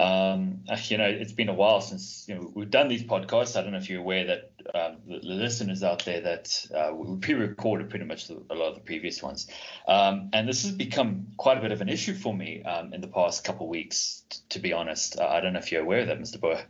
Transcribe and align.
Um, 0.00 0.60
you 0.84 0.96
know, 0.96 1.04
it's 1.04 1.32
been 1.32 1.50
a 1.50 1.54
while 1.54 1.82
since 1.82 2.24
you 2.26 2.34
know 2.34 2.50
we've 2.54 2.70
done 2.70 2.88
these 2.88 3.02
podcasts. 3.02 3.54
I 3.54 3.62
don't 3.62 3.72
know 3.72 3.78
if 3.78 3.90
you're 3.90 4.00
aware 4.00 4.24
that 4.24 4.52
um, 4.74 4.96
the, 5.06 5.18
listeners 5.22 5.82
out 5.82 6.06
there 6.06 6.22
that 6.22 6.66
uh, 6.74 6.94
we 6.94 7.18
pre-recorded 7.18 7.90
pretty 7.90 8.06
much 8.06 8.28
the, 8.28 8.42
a 8.48 8.54
lot 8.54 8.68
of 8.68 8.76
the 8.76 8.80
previous 8.80 9.22
ones, 9.22 9.46
um, 9.86 10.30
and 10.32 10.48
this 10.48 10.62
has 10.62 10.72
become 10.72 11.26
quite 11.36 11.58
a 11.58 11.60
bit 11.60 11.70
of 11.70 11.82
an 11.82 11.90
issue 11.90 12.14
for 12.14 12.32
me 12.32 12.62
um, 12.62 12.94
in 12.94 13.02
the 13.02 13.08
past 13.08 13.44
couple 13.44 13.66
of 13.66 13.70
weeks. 13.70 14.22
T- 14.30 14.38
to 14.50 14.58
be 14.58 14.72
honest, 14.72 15.18
uh, 15.18 15.26
I 15.26 15.40
don't 15.40 15.52
know 15.52 15.58
if 15.58 15.70
you're 15.70 15.82
aware 15.82 16.00
of 16.00 16.06
that, 16.06 16.18
Mr. 16.18 16.40
Boer. 16.40 16.62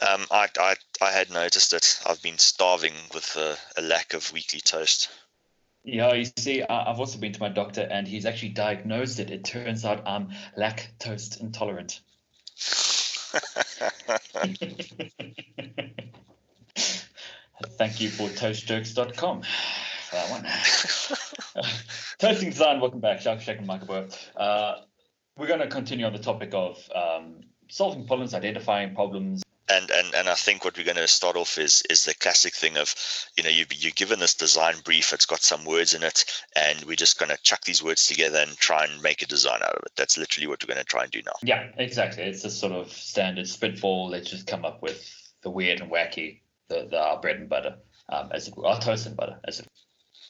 Um, 0.00 0.24
I, 0.30 0.48
I 0.56 0.76
I 1.00 1.10
had 1.10 1.30
noticed 1.30 1.72
it. 1.72 1.98
I've 2.06 2.22
been 2.22 2.38
starving 2.38 2.94
with 3.12 3.36
a, 3.36 3.56
a 3.76 3.82
lack 3.82 4.14
of 4.14 4.32
weekly 4.32 4.60
toast. 4.60 5.10
Yeah, 5.90 6.12
you 6.12 6.26
see, 6.36 6.62
I've 6.62 7.00
also 7.00 7.18
been 7.18 7.32
to 7.32 7.40
my 7.40 7.48
doctor 7.48 7.80
and 7.80 8.06
he's 8.06 8.26
actually 8.26 8.50
diagnosed 8.50 9.20
it. 9.20 9.30
It 9.30 9.42
turns 9.42 9.86
out 9.86 10.06
I'm 10.06 10.28
lactose 10.54 11.40
intolerant. 11.40 12.02
Thank 17.78 18.02
you 18.02 18.10
for 18.10 18.28
toastjokes.com 18.28 19.42
for 19.42 20.16
that 20.16 20.30
one. 20.30 20.42
Toasting 22.18 22.50
Design, 22.50 22.80
welcome 22.80 23.00
back. 23.00 23.22
Jacques 23.22 23.40
Sheck 23.40 23.56
and 23.56 23.66
Michael 23.66 24.08
Uh, 24.36 24.82
we're 25.38 25.46
going 25.46 25.60
to 25.60 25.68
continue 25.68 26.04
on 26.04 26.12
the 26.12 26.18
topic 26.18 26.50
of 26.52 26.86
um, 26.94 27.40
solving 27.70 28.06
problems, 28.06 28.34
identifying 28.34 28.94
problems, 28.94 29.42
and 29.68 29.90
and 29.90 30.14
and 30.14 30.28
I 30.28 30.34
think 30.34 30.64
what 30.64 30.76
we're 30.76 30.84
going 30.84 30.96
to 30.96 31.08
start 31.08 31.36
off 31.36 31.58
is 31.58 31.82
is 31.90 32.04
the 32.04 32.14
classic 32.14 32.54
thing 32.54 32.76
of, 32.76 32.94
you 33.36 33.44
know, 33.44 33.50
you 33.50 33.66
you're 33.70 33.92
given 33.92 34.18
this 34.18 34.34
design 34.34 34.76
brief. 34.84 35.12
It's 35.12 35.26
got 35.26 35.42
some 35.42 35.64
words 35.64 35.94
in 35.94 36.02
it, 36.02 36.24
and 36.56 36.84
we're 36.84 36.96
just 36.96 37.18
going 37.18 37.30
to 37.30 37.42
chuck 37.42 37.64
these 37.64 37.82
words 37.82 38.06
together 38.06 38.38
and 38.38 38.56
try 38.56 38.84
and 38.84 39.02
make 39.02 39.22
a 39.22 39.26
design 39.26 39.60
out 39.62 39.74
of 39.74 39.82
it. 39.84 39.92
That's 39.96 40.18
literally 40.18 40.46
what 40.46 40.62
we're 40.62 40.72
going 40.74 40.84
to 40.84 40.90
try 40.90 41.02
and 41.02 41.12
do 41.12 41.22
now. 41.24 41.32
Yeah, 41.42 41.68
exactly. 41.76 42.24
It's 42.24 42.44
a 42.44 42.50
sort 42.50 42.72
of 42.72 42.92
standard 42.92 43.48
spitball. 43.48 44.10
Let's 44.10 44.30
just 44.30 44.46
come 44.46 44.64
up 44.64 44.82
with 44.82 45.02
the 45.42 45.50
weird 45.50 45.80
and 45.80 45.90
wacky, 45.90 46.40
the, 46.68 46.86
the 46.90 47.00
our 47.00 47.20
bread 47.20 47.36
and 47.36 47.48
butter, 47.48 47.76
um, 48.08 48.30
as 48.32 48.48
it 48.48 48.54
our 48.62 48.80
toast 48.80 49.06
and 49.06 49.16
butter, 49.16 49.38
as 49.44 49.60
it. 49.60 49.68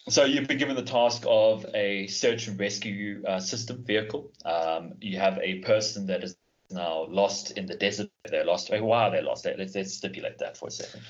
So 0.08 0.24
you've 0.24 0.48
been 0.48 0.58
given 0.58 0.74
the 0.74 0.82
task 0.82 1.24
of 1.26 1.66
a 1.74 2.06
search 2.06 2.48
and 2.48 2.58
rescue 2.58 3.22
uh, 3.26 3.40
system 3.40 3.84
vehicle. 3.84 4.32
Um, 4.42 4.94
you 5.00 5.18
have 5.18 5.38
a 5.42 5.58
person 5.58 6.06
that 6.06 6.24
is 6.24 6.34
now 6.70 7.06
lost 7.08 7.52
in 7.52 7.66
the 7.66 7.74
desert. 7.74 8.10
They're 8.24 8.44
lost. 8.44 8.70
Why 8.70 9.04
are 9.04 9.10
they 9.10 9.22
lost? 9.22 9.46
Let's, 9.46 9.74
let's 9.74 9.94
stipulate 9.94 10.38
that 10.38 10.56
for 10.56 10.68
a 10.68 10.70
second. 10.70 11.02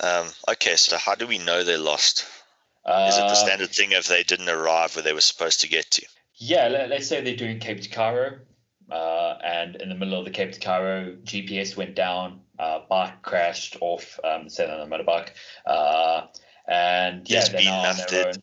Um, 0.00 0.26
okay, 0.48 0.76
so 0.76 0.96
how 0.96 1.14
do 1.14 1.26
we 1.26 1.38
know 1.38 1.62
they're 1.62 1.78
lost? 1.78 2.26
Uh, 2.84 3.06
Is 3.08 3.16
it 3.16 3.22
the 3.22 3.26
uh, 3.26 3.34
standard 3.34 3.70
thing 3.70 3.92
if 3.92 4.06
they 4.06 4.22
didn't 4.22 4.48
arrive 4.48 4.94
where 4.94 5.02
they 5.02 5.12
were 5.12 5.20
supposed 5.20 5.60
to 5.62 5.68
get 5.68 5.90
to? 5.92 6.06
Yeah, 6.34 6.68
let, 6.68 6.92
us 6.92 7.08
say 7.08 7.22
they're 7.22 7.34
doing 7.34 7.58
Cape 7.58 7.80
to 7.80 7.88
Cairo, 7.88 8.38
uh, 8.90 9.34
and 9.42 9.76
in 9.76 9.88
the 9.88 9.94
middle 9.94 10.18
of 10.18 10.24
the 10.24 10.30
Cape 10.30 10.52
to 10.52 10.60
Cairo, 10.60 11.16
GPS 11.24 11.76
went 11.76 11.94
down, 11.94 12.40
uh, 12.58 12.80
bike 12.88 13.22
crashed 13.22 13.76
off, 13.80 14.20
um, 14.22 14.48
say 14.48 14.70
on 14.70 14.80
a 14.80 14.86
motorbike, 14.86 15.30
uh, 15.64 16.26
and 16.68 17.28
yeah, 17.28 17.40
there's 17.40 17.64
been 17.64 17.82
nothing. 17.82 18.42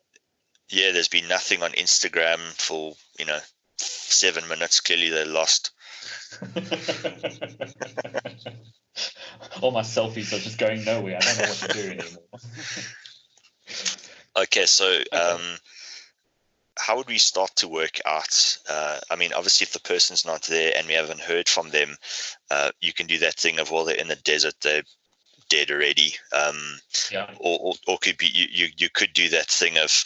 Yeah, 0.69 0.91
there's 0.91 1.07
been 1.07 1.27
nothing 1.27 1.61
on 1.61 1.71
Instagram 1.71 2.39
for 2.59 2.95
you 3.19 3.25
know 3.25 3.39
seven 3.77 4.47
minutes. 4.47 4.81
Clearly, 4.81 5.09
they're 5.09 5.25
lost. 5.25 5.71
All 9.61 9.71
my 9.71 9.81
selfies 9.81 10.33
are 10.33 10.39
just 10.39 10.57
going 10.57 10.83
nowhere. 10.83 11.17
I 11.17 11.25
don't 11.25 11.37
know 11.37 11.45
what 11.45 11.57
to 11.57 11.67
do 11.73 11.89
anymore. 11.91 12.23
okay, 14.37 14.65
so 14.65 14.99
um, 15.11 15.41
how 16.77 16.97
would 16.97 17.07
we 17.07 17.17
start 17.17 17.55
to 17.57 17.67
work 17.67 17.99
out? 18.05 18.57
Uh, 18.69 18.99
I 19.09 19.15
mean, 19.15 19.33
obviously, 19.33 19.65
if 19.65 19.73
the 19.73 19.79
person's 19.79 20.25
not 20.25 20.43
there 20.43 20.73
and 20.75 20.87
we 20.87 20.93
haven't 20.93 21.21
heard 21.21 21.47
from 21.47 21.69
them, 21.69 21.95
uh, 22.49 22.71
you 22.81 22.93
can 22.93 23.07
do 23.07 23.19
that 23.19 23.35
thing 23.35 23.59
of 23.59 23.71
well, 23.71 23.85
they're 23.85 23.95
in 23.95 24.07
the 24.07 24.15
desert, 24.17 24.55
they're 24.61 24.83
dead 25.49 25.71
already. 25.71 26.15
Um, 26.33 26.79
yeah. 27.11 27.29
Or, 27.39 27.59
or, 27.61 27.73
or 27.87 27.97
could 27.99 28.17
be 28.17 28.27
you, 28.27 28.47
you, 28.49 28.67
you 28.77 28.89
could 28.89 29.13
do 29.13 29.29
that 29.29 29.49
thing 29.49 29.77
of 29.77 30.03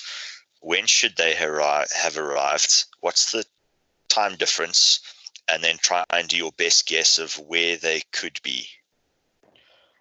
when 0.61 0.85
should 0.85 1.15
they 1.15 1.33
have 1.33 2.17
arrived? 2.17 2.85
What's 2.99 3.31
the 3.31 3.45
time 4.09 4.35
difference? 4.35 4.99
And 5.49 5.63
then 5.63 5.77
try 5.77 6.03
and 6.09 6.27
do 6.27 6.37
your 6.37 6.51
best 6.53 6.87
guess 6.87 7.19
of 7.19 7.33
where 7.35 7.77
they 7.77 8.01
could 8.11 8.39
be. 8.43 8.67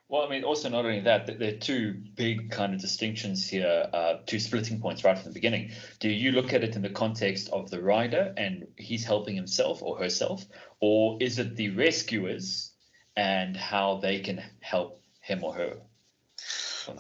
Well, 0.09 0.23
I 0.23 0.29
mean, 0.29 0.45
also 0.45 0.69
not 0.69 0.85
only 0.85 1.01
that, 1.01 1.27
there 1.39 1.55
are 1.55 1.59
two 1.59 1.95
big 2.15 2.51
kind 2.53 2.73
of 2.73 2.81
distinctions 2.81 3.49
here, 3.49 3.89
uh, 3.93 4.19
two 4.25 4.39
splitting 4.39 4.81
points 4.81 5.03
right 5.03 5.19
from 5.19 5.31
the 5.31 5.35
beginning. 5.35 5.73
Do 5.99 6.09
you 6.09 6.31
look 6.31 6.53
at 6.53 6.63
it 6.63 6.77
in 6.77 6.83
the 6.83 6.91
context 6.91 7.49
of 7.49 7.71
the 7.71 7.83
rider 7.83 8.33
and 8.37 8.69
he's 8.77 9.05
helping 9.05 9.35
himself 9.35 9.83
or 9.83 9.99
herself, 9.99 10.47
or 10.81 11.19
is 11.21 11.41
it 11.41 11.57
the 11.57 11.71
rescuers 11.71 12.73
and 13.17 13.57
how 13.57 13.97
they 13.97 14.21
can 14.21 14.41
help 14.61 15.03
him 15.23 15.43
or 15.43 15.55
her? 15.55 15.79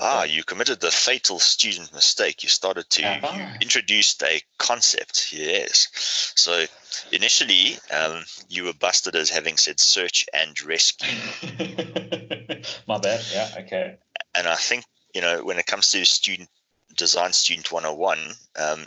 Ah, 0.01 0.25
you 0.25 0.45
committed 0.45 0.81
the 0.81 0.91
fatal 0.91 1.39
student 1.39 1.93
mistake. 1.93 2.43
You 2.43 2.49
started 2.49 2.89
to 2.91 3.05
uh-huh. 3.05 3.37
you 3.37 3.47
introduced 3.61 4.23
a 4.23 4.41
concept. 4.59 5.33
Yes. 5.33 5.89
So 6.35 6.65
initially, 7.13 7.79
um, 7.91 8.25
you 8.49 8.65
were 8.65 8.73
busted 8.73 9.17
as 9.17 9.31
having 9.31 9.57
said 9.57 9.81
search 9.81 10.27
and 10.33 10.61
rescue. 10.63 11.09
My 12.89 12.99
bad. 12.99 13.25
Yeah. 13.33 13.51
Okay. 13.59 13.97
And 14.35 14.47
I 14.47 14.57
think 14.57 14.85
you 15.15 15.21
know 15.21 15.45
when 15.45 15.59
it 15.59 15.67
comes 15.67 15.91
to 15.91 16.05
student 16.05 16.49
design, 16.97 17.33
student 17.33 17.71
101, 17.71 18.19
um, 18.57 18.87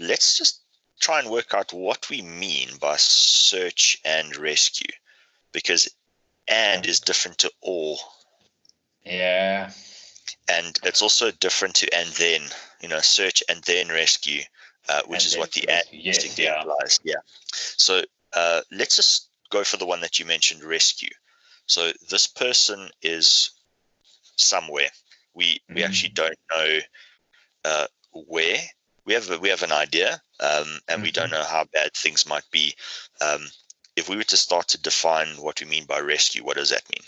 let's 0.00 0.38
just 0.38 0.60
try 1.00 1.18
and 1.20 1.30
work 1.30 1.54
out 1.54 1.72
what 1.72 2.08
we 2.10 2.22
mean 2.22 2.68
by 2.80 2.96
search 2.96 3.98
and 4.04 4.36
rescue, 4.36 4.92
because 5.52 5.88
and 6.48 6.86
is 6.86 7.00
different 7.00 7.38
to 7.38 7.52
all. 7.60 7.98
Yeah 9.04 9.70
and 10.48 10.78
it's 10.84 11.02
also 11.02 11.30
different 11.32 11.74
to 11.74 11.94
and 11.94 12.08
then 12.10 12.40
you 12.80 12.88
know 12.88 13.00
search 13.00 13.42
and 13.48 13.62
then 13.64 13.88
rescue 13.88 14.42
uh, 14.88 15.02
which 15.06 15.24
and 15.24 15.32
is 15.32 15.38
what 15.38 15.52
the 15.52 15.68
and 15.68 15.82
yes, 15.92 16.38
yeah. 16.38 16.60
implies 16.60 17.00
yeah 17.04 17.14
so 17.52 18.02
uh, 18.34 18.60
let's 18.70 18.96
just 18.96 19.30
go 19.50 19.64
for 19.64 19.76
the 19.76 19.86
one 19.86 20.00
that 20.00 20.18
you 20.18 20.26
mentioned 20.26 20.62
rescue 20.62 21.10
so 21.66 21.90
this 22.10 22.26
person 22.26 22.88
is 23.02 23.50
somewhere 24.36 24.88
we 25.34 25.54
mm-hmm. 25.54 25.74
we 25.74 25.84
actually 25.84 26.10
don't 26.10 26.38
know 26.50 26.78
uh, 27.64 27.86
where 28.12 28.58
we 29.04 29.14
have 29.14 29.30
a, 29.30 29.38
we 29.38 29.48
have 29.48 29.62
an 29.62 29.72
idea 29.72 30.20
um, 30.40 30.64
and 30.88 30.96
mm-hmm. 30.96 31.02
we 31.02 31.10
don't 31.10 31.26
mm-hmm. 31.26 31.34
know 31.34 31.44
how 31.44 31.64
bad 31.72 31.92
things 31.94 32.28
might 32.28 32.48
be 32.50 32.74
um, 33.20 33.46
if 33.96 34.08
we 34.08 34.16
were 34.16 34.24
to 34.24 34.36
start 34.36 34.68
to 34.68 34.82
define 34.82 35.28
what 35.40 35.60
we 35.60 35.66
mean 35.66 35.84
by 35.84 36.00
rescue 36.00 36.44
what 36.44 36.56
does 36.56 36.70
that 36.70 36.82
mean 36.90 37.04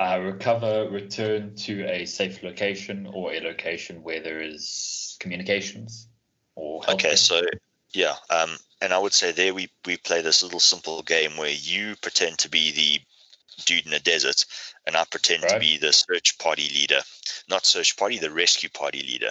uh, 0.00 0.18
recover, 0.18 0.88
return 0.90 1.54
to 1.54 1.84
a 1.84 2.06
safe 2.06 2.42
location 2.42 3.06
or 3.12 3.34
a 3.34 3.40
location 3.40 4.02
where 4.02 4.22
there 4.22 4.40
is 4.40 5.18
communications 5.20 6.08
or 6.56 6.82
okay 6.88 7.14
so 7.14 7.42
yeah 7.92 8.14
um, 8.30 8.56
and 8.80 8.94
i 8.94 8.98
would 8.98 9.12
say 9.12 9.30
there 9.30 9.52
we 9.52 9.68
we 9.84 9.98
play 9.98 10.22
this 10.22 10.42
little 10.42 10.58
simple 10.58 11.02
game 11.02 11.36
where 11.36 11.50
you 11.50 11.94
pretend 12.00 12.38
to 12.38 12.48
be 12.48 12.72
the 12.72 13.64
dude 13.66 13.84
in 13.84 13.90
the 13.90 14.00
desert 14.00 14.46
and 14.86 14.96
i 14.96 15.04
pretend 15.10 15.42
right. 15.42 15.52
to 15.52 15.58
be 15.60 15.76
the 15.76 15.92
search 15.92 16.38
party 16.38 16.70
leader 16.74 17.00
not 17.50 17.66
search 17.66 17.96
party 17.98 18.18
the 18.18 18.30
rescue 18.30 18.70
party 18.70 19.02
leader 19.02 19.30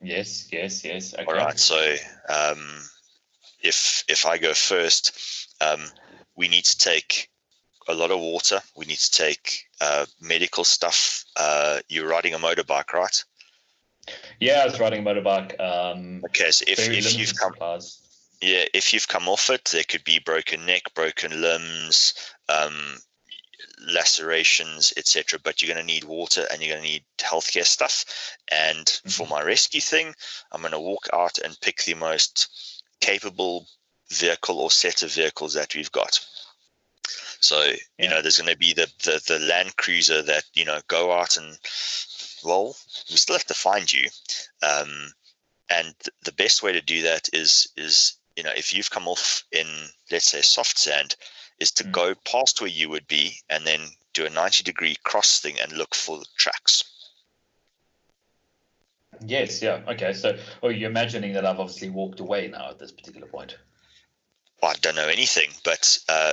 yes 0.00 0.48
yes 0.52 0.84
yes 0.84 1.14
okay. 1.14 1.24
all 1.24 1.34
right 1.34 1.58
so 1.58 1.94
um, 2.28 2.80
if 3.60 4.04
if 4.08 4.24
i 4.24 4.38
go 4.38 4.54
first 4.54 5.48
um, 5.60 5.80
we 6.36 6.46
need 6.46 6.64
to 6.64 6.78
take 6.78 7.28
a 7.88 7.94
lot 7.94 8.10
of 8.10 8.20
water. 8.20 8.60
We 8.76 8.84
need 8.86 8.98
to 8.98 9.10
take 9.10 9.65
uh, 9.80 10.06
medical 10.20 10.64
stuff. 10.64 11.24
Uh, 11.36 11.80
you're 11.88 12.08
riding 12.08 12.34
a 12.34 12.38
motorbike, 12.38 12.92
right? 12.92 13.24
Yeah, 14.40 14.60
I 14.62 14.66
was 14.66 14.80
riding 14.80 15.06
a 15.06 15.10
motorbike. 15.10 15.58
Um, 15.60 16.22
okay, 16.26 16.50
so 16.50 16.64
if, 16.68 16.78
if 16.78 17.18
you've 17.18 17.36
come, 17.36 17.52
supplies. 17.52 18.00
yeah, 18.40 18.64
if 18.72 18.92
you've 18.92 19.08
come 19.08 19.28
off 19.28 19.50
it, 19.50 19.64
there 19.72 19.84
could 19.84 20.04
be 20.04 20.18
broken 20.18 20.66
neck, 20.66 20.82
broken 20.94 21.40
limbs, 21.40 22.14
um, 22.48 22.98
lacerations, 23.88 24.92
etc. 24.96 25.38
But 25.42 25.60
you're 25.60 25.74
going 25.74 25.84
to 25.84 25.92
need 25.92 26.04
water 26.04 26.46
and 26.50 26.62
you're 26.62 26.74
going 26.74 26.84
to 26.84 26.92
need 26.92 27.04
healthcare 27.18 27.64
stuff. 27.64 28.04
And 28.50 28.86
mm-hmm. 28.86 29.10
for 29.10 29.26
my 29.26 29.42
rescue 29.42 29.80
thing, 29.80 30.14
I'm 30.52 30.60
going 30.60 30.72
to 30.72 30.80
walk 30.80 31.08
out 31.12 31.38
and 31.38 31.60
pick 31.60 31.82
the 31.82 31.94
most 31.94 32.82
capable 33.00 33.66
vehicle 34.10 34.60
or 34.60 34.70
set 34.70 35.02
of 35.02 35.12
vehicles 35.12 35.54
that 35.54 35.74
we've 35.74 35.92
got. 35.92 36.20
So 37.40 37.62
yeah. 37.62 37.76
you 37.98 38.08
know, 38.08 38.22
there's 38.22 38.38
going 38.38 38.52
to 38.52 38.58
be 38.58 38.72
the, 38.72 38.90
the 39.04 39.22
the 39.26 39.38
Land 39.40 39.76
Cruiser 39.76 40.22
that 40.22 40.44
you 40.54 40.64
know 40.64 40.80
go 40.88 41.12
out 41.12 41.36
and 41.36 41.58
well, 42.44 42.76
we 43.10 43.16
still 43.16 43.36
have 43.36 43.46
to 43.46 43.54
find 43.54 43.92
you. 43.92 44.08
Um, 44.62 45.12
and 45.68 45.94
the 46.24 46.32
best 46.32 46.62
way 46.62 46.72
to 46.72 46.80
do 46.80 47.02
that 47.02 47.28
is 47.32 47.68
is 47.76 48.14
you 48.36 48.42
know 48.42 48.52
if 48.56 48.72
you've 48.74 48.90
come 48.90 49.08
off 49.08 49.44
in 49.52 49.66
let's 50.10 50.26
say 50.26 50.42
soft 50.42 50.78
sand, 50.78 51.16
is 51.60 51.70
to 51.72 51.84
mm. 51.84 51.92
go 51.92 52.14
past 52.24 52.60
where 52.60 52.70
you 52.70 52.88
would 52.88 53.06
be 53.08 53.40
and 53.48 53.66
then 53.66 53.80
do 54.12 54.26
a 54.26 54.30
90 54.30 54.64
degree 54.64 54.96
cross 55.04 55.40
thing 55.40 55.56
and 55.60 55.72
look 55.72 55.94
for 55.94 56.18
the 56.18 56.26
tracks. 56.36 56.84
Yes, 59.24 59.62
yeah. 59.62 59.80
Okay. 59.88 60.12
So, 60.12 60.38
oh, 60.62 60.68
you're 60.68 60.90
imagining 60.90 61.32
that 61.34 61.46
I've 61.46 61.60
obviously 61.60 61.88
walked 61.90 62.20
away 62.20 62.48
now 62.48 62.70
at 62.70 62.78
this 62.78 62.92
particular 62.92 63.26
point. 63.26 63.56
Well, 64.62 64.72
I 64.72 64.74
don't 64.80 64.96
know 64.96 65.08
anything, 65.08 65.50
but 65.64 65.98
uh, 66.08 66.32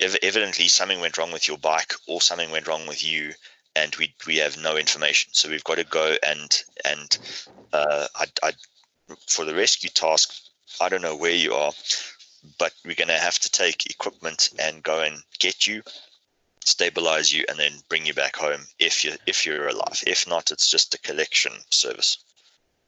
ev- 0.00 0.18
evidently 0.22 0.68
something 0.68 1.00
went 1.00 1.18
wrong 1.18 1.32
with 1.32 1.48
your 1.48 1.58
bike 1.58 1.92
or 2.06 2.20
something 2.20 2.50
went 2.50 2.66
wrong 2.66 2.86
with 2.86 3.04
you, 3.04 3.32
and 3.74 3.94
we 3.96 4.14
we 4.26 4.36
have 4.36 4.56
no 4.56 4.76
information. 4.76 5.32
So 5.32 5.48
we've 5.48 5.64
got 5.64 5.76
to 5.76 5.84
go 5.84 6.16
and 6.26 6.62
and 6.84 7.18
uh, 7.72 8.06
I, 8.14 8.26
I 8.42 8.52
for 9.28 9.44
the 9.44 9.54
rescue 9.54 9.90
task. 9.90 10.34
I 10.80 10.88
don't 10.88 11.02
know 11.02 11.16
where 11.16 11.34
you 11.34 11.54
are, 11.54 11.72
but 12.58 12.72
we're 12.84 12.94
going 12.94 13.08
to 13.08 13.14
have 13.14 13.38
to 13.38 13.50
take 13.50 13.86
equipment 13.86 14.50
and 14.58 14.82
go 14.82 15.02
and 15.02 15.22
get 15.38 15.66
you, 15.66 15.82
stabilize 16.64 17.32
you, 17.32 17.44
and 17.48 17.58
then 17.58 17.72
bring 17.88 18.04
you 18.04 18.14
back 18.14 18.36
home 18.36 18.66
if 18.78 19.04
you 19.04 19.12
if 19.26 19.46
you're 19.46 19.68
alive. 19.68 20.02
If 20.06 20.26
not, 20.26 20.50
it's 20.50 20.70
just 20.70 20.94
a 20.94 20.98
collection 20.98 21.52
service. 21.70 22.18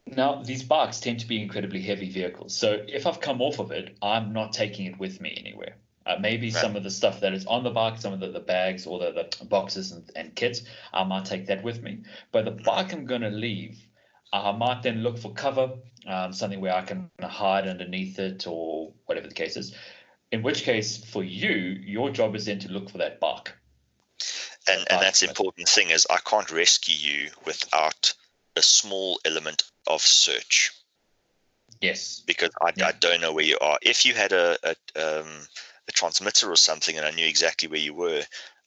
Now, 0.07 0.43
these 0.43 0.63
bikes 0.63 1.01
tend 1.01 1.21
to 1.21 1.27
be 1.27 1.43
incredibly 1.43 1.83
heavy 1.83 2.09
vehicles. 2.09 2.57
So 2.57 2.83
if 2.89 3.07
I've 3.07 3.21
come 3.21 3.43
off 3.43 3.59
of 3.59 3.73
it, 3.73 3.97
I'm 4.01 4.33
not 4.33 4.53
taking 4.55 4.87
it 4.87 4.99
with 4.99 5.21
me 5.21 5.37
anywhere. 5.39 5.77
Uh, 6.09 6.17
maybe 6.19 6.47
right. 6.47 6.55
some 6.55 6.75
of 6.75 6.83
the 6.83 6.91
stuff 6.91 7.21
that 7.21 7.35
is 7.35 7.45
on 7.45 7.63
the 7.63 7.71
bike, 7.71 8.01
some 8.01 8.15
of 8.15 8.21
the, 8.21 8.29
the 8.29 8.41
bags 8.41 8.87
or 8.87 8.99
the, 8.99 9.13
the 9.13 9.45
boxes 9.45 9.93
and, 9.93 10.11
and 10.17 10.35
kits, 10.35 10.63
I 10.95 11.05
might 11.05 11.27
take 11.27 11.47
that 11.49 11.63
with 11.63 11.83
me. 11.83 11.99
But 12.33 12.47
the 12.47 12.53
bike 12.53 12.95
I'm 12.95 13.05
going 13.05 13.21
to 13.21 13.29
leave, 13.29 13.79
I 14.33 14.53
might 14.53 14.83
then 14.83 15.03
look 15.03 15.19
for 15.19 15.35
cover, 15.35 15.73
um, 16.07 16.33
something 16.33 16.63
where 16.63 16.75
I 16.75 16.81
can 16.81 17.11
hide 17.21 17.69
underneath 17.69 18.19
it 18.19 18.47
or 18.47 18.91
whatever 19.05 19.29
the 19.29 19.35
case 19.35 19.59
is. 19.59 19.75
In 20.33 20.43
which 20.43 20.63
case, 20.63 21.05
for 21.05 21.23
you, 21.23 21.51
your 21.51 22.09
job 22.09 22.35
is 22.35 22.47
then 22.47 22.59
to 22.61 22.73
look 22.73 22.89
for 22.89 22.97
that 22.99 23.21
bike. 23.21 23.53
And, 24.67 24.87
and 24.91 25.03
that's 25.03 25.21
the 25.21 25.29
important 25.29 25.69
thing 25.69 25.91
is 25.91 26.07
I 26.09 26.21
can't 26.25 26.51
rescue 26.51 26.95
you 26.95 27.31
without 27.45 28.15
a 28.57 28.63
small 28.63 29.21
element 29.27 29.63
of 29.87 30.01
search. 30.01 30.73
Yes. 31.83 32.23
Because 32.27 32.51
I, 32.63 32.73
yeah. 32.77 32.87
I 32.87 32.93
don't 32.93 33.21
know 33.21 33.35
where 33.35 33.45
you 33.45 33.59
are. 33.61 33.79
If 33.83 34.07
you 34.07 34.15
had 34.15 34.33
a, 34.33 34.57
a, 34.65 35.21
um, 35.21 35.27
a 35.89 35.93
transmitter 35.93 36.51
or 36.51 36.57
something 36.57 36.97
and 36.97 37.07
I 37.07 37.11
knew 37.11 37.27
exactly 37.27 37.69
where 37.69 37.81
you 37.81 37.95
were, 37.95 38.23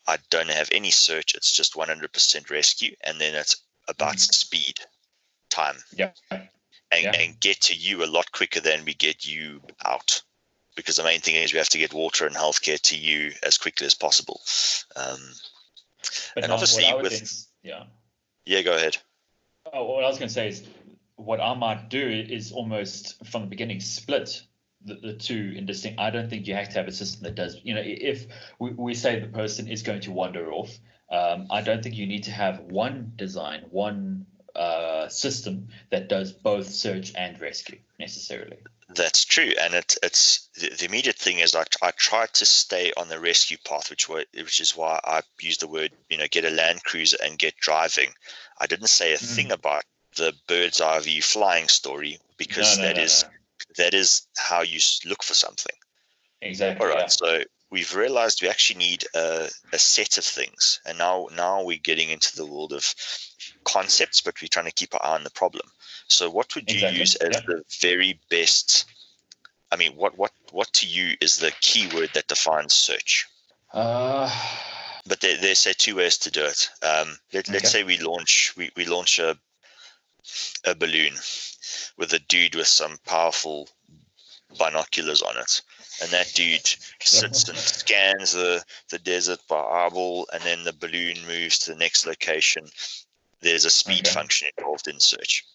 I 0.07 0.17
don't 0.29 0.49
have 0.49 0.69
any 0.71 0.91
search. 0.91 1.35
It's 1.35 1.51
just 1.51 1.75
100% 1.75 2.49
rescue. 2.49 2.95
And 3.03 3.19
then 3.19 3.35
it's 3.35 3.57
about 3.87 4.15
mm. 4.15 4.33
speed, 4.33 4.79
time. 5.49 5.77
Yeah. 5.95 6.11
And, 6.29 7.03
yeah. 7.03 7.15
and 7.19 7.39
get 7.39 7.61
to 7.61 7.75
you 7.75 8.03
a 8.03 8.07
lot 8.07 8.31
quicker 8.31 8.59
than 8.59 8.83
we 8.83 8.93
get 8.93 9.25
you 9.25 9.61
out. 9.85 10.21
Because 10.75 10.95
the 10.95 11.03
main 11.03 11.19
thing 11.21 11.35
is 11.35 11.53
we 11.53 11.59
have 11.59 11.69
to 11.69 11.77
get 11.77 11.93
water 11.93 12.25
and 12.25 12.35
healthcare 12.35 12.79
to 12.81 12.97
you 12.97 13.31
as 13.43 13.57
quickly 13.57 13.85
as 13.85 13.93
possible. 13.93 14.41
Um, 14.95 15.19
and 16.35 16.51
obviously, 16.51 16.85
with. 17.01 17.13
Think, 17.13 17.29
yeah. 17.61 17.83
Yeah, 18.45 18.61
go 18.63 18.75
ahead. 18.75 18.97
Oh, 19.71 19.85
what 19.85 20.03
I 20.03 20.07
was 20.07 20.17
going 20.17 20.29
to 20.29 20.33
say 20.33 20.47
is 20.47 20.63
what 21.15 21.39
I 21.39 21.53
might 21.53 21.89
do 21.89 22.01
is 22.01 22.51
almost 22.51 23.23
from 23.27 23.43
the 23.43 23.47
beginning 23.47 23.79
split 23.79 24.41
the, 24.85 24.95
the 24.95 25.13
two 25.13 25.53
in 25.55 25.65
distinct. 25.65 25.99
I 25.99 26.09
don't 26.09 26.29
think 26.29 26.47
you 26.47 26.55
have 26.55 26.69
to 26.69 26.75
have 26.75 26.87
a 26.87 26.91
system 26.91 27.23
that 27.23 27.35
does, 27.35 27.57
you 27.63 27.73
know, 27.73 27.83
if 27.83 28.25
we, 28.59 28.71
we 28.71 28.93
say 28.93 29.19
the 29.19 29.27
person 29.27 29.67
is 29.67 29.83
going 29.83 30.01
to 30.01 30.11
wander 30.11 30.51
off, 30.51 30.77
um, 31.11 31.47
I 31.49 31.61
don't 31.61 31.83
think 31.83 31.95
you 31.95 32.07
need 32.07 32.23
to 32.23 32.31
have 32.31 32.59
one 32.59 33.11
design, 33.15 33.65
one 33.69 34.25
uh, 34.55 35.07
system 35.09 35.67
that 35.89 36.09
does 36.09 36.31
both 36.31 36.69
search 36.69 37.13
and 37.15 37.39
rescue 37.39 37.79
necessarily. 37.99 38.57
That's 38.93 39.23
true, 39.23 39.53
and 39.59 39.73
it, 39.73 39.97
it's 40.03 40.49
the, 40.59 40.69
the, 40.69 40.85
immediate 40.85 41.15
thing 41.15 41.39
is 41.39 41.55
I, 41.55 41.63
I 41.81 41.91
try 41.91 42.25
to 42.25 42.45
stay 42.45 42.91
on 42.97 43.07
the 43.07 43.19
rescue 43.19 43.55
path, 43.65 43.89
which 43.89 44.09
were, 44.09 44.25
which 44.33 44.59
is 44.59 44.75
why 44.75 44.99
I 45.05 45.21
use 45.39 45.57
the 45.59 45.67
word 45.67 45.91
you 46.09 46.17
know 46.17 46.27
get 46.29 46.43
a 46.43 46.49
Land 46.49 46.83
Cruiser 46.83 47.17
and 47.23 47.39
get 47.39 47.55
driving. 47.55 48.09
I 48.59 48.67
didn't 48.67 48.89
say 48.89 49.13
a 49.13 49.17
mm. 49.17 49.35
thing 49.35 49.51
about 49.51 49.83
the 50.17 50.33
bird's 50.47 50.81
eye 50.81 50.99
view 50.99 51.21
flying 51.21 51.69
story 51.69 52.19
because 52.37 52.77
no, 52.77 52.83
no, 52.83 52.87
that 52.89 52.97
no, 52.97 53.03
is 53.03 53.25
that 53.77 53.93
is 53.93 54.27
how 54.37 54.61
you 54.61 54.79
look 55.05 55.23
for 55.23 55.33
something. 55.33 55.75
Exactly. 56.41 56.85
All 56.85 56.91
right. 56.91 57.03
Yeah. 57.03 57.07
So 57.07 57.43
we've 57.69 57.95
realized 57.95 58.41
we 58.41 58.49
actually 58.49 58.79
need 58.79 59.05
a, 59.15 59.49
a 59.73 59.79
set 59.79 60.17
of 60.17 60.23
things, 60.23 60.81
and 60.85 60.97
now 60.97 61.27
now 61.35 61.63
we're 61.63 61.77
getting 61.77 62.09
into 62.09 62.35
the 62.35 62.45
world 62.45 62.73
of 62.73 62.93
concepts, 63.63 64.21
but 64.21 64.41
we're 64.41 64.47
trying 64.47 64.65
to 64.65 64.71
keep 64.71 64.93
our 64.93 65.03
eye 65.03 65.15
on 65.15 65.23
the 65.23 65.31
problem. 65.31 65.67
So 66.07 66.29
what 66.29 66.53
would 66.55 66.69
you 66.69 66.75
exactly. 66.75 66.99
use 66.99 67.15
as 67.15 67.35
yeah. 67.35 67.41
the 67.47 67.63
very 67.81 68.19
best? 68.29 68.85
I 69.71 69.77
mean, 69.77 69.93
what 69.93 70.17
what 70.17 70.31
what 70.51 70.71
to 70.73 70.87
you 70.87 71.15
is 71.21 71.37
the 71.37 71.53
keyword 71.61 72.11
that 72.13 72.27
defines 72.27 72.73
search? 72.73 73.27
Uh, 73.73 74.29
but 75.05 75.21
there, 75.21 75.37
there's 75.37 75.59
say 75.59 75.73
two 75.77 75.95
ways 75.95 76.17
to 76.19 76.31
do 76.31 76.43
it. 76.43 76.69
Um, 76.83 77.17
let, 77.33 77.49
us 77.49 77.71
say 77.71 77.83
we 77.83 77.97
launch 77.97 78.53
we, 78.57 78.69
we 78.75 78.85
launch 78.85 79.19
a 79.19 79.37
a 80.65 80.75
balloon 80.75 81.13
with 81.97 82.13
a 82.13 82.19
dude 82.19 82.55
with 82.55 82.67
some 82.67 82.97
powerful 83.05 83.69
binoculars 84.57 85.21
on 85.21 85.37
it. 85.37 85.61
And 86.01 86.09
that 86.11 86.31
dude 86.33 86.67
sits 86.99 87.47
and 87.47 87.57
scans 87.57 88.33
the, 88.33 88.63
the 88.89 88.99
desert 88.99 89.39
by 89.47 89.59
eyeball, 89.59 90.27
and 90.33 90.41
then 90.43 90.63
the 90.63 90.73
balloon 90.73 91.15
moves 91.27 91.59
to 91.59 91.73
the 91.73 91.79
next 91.79 92.05
location. 92.05 92.65
There's 93.41 93.65
a 93.65 93.69
speed 93.69 94.07
okay. 94.07 94.13
function 94.13 94.49
involved 94.57 94.87
in 94.87 94.99
search. 94.99 95.45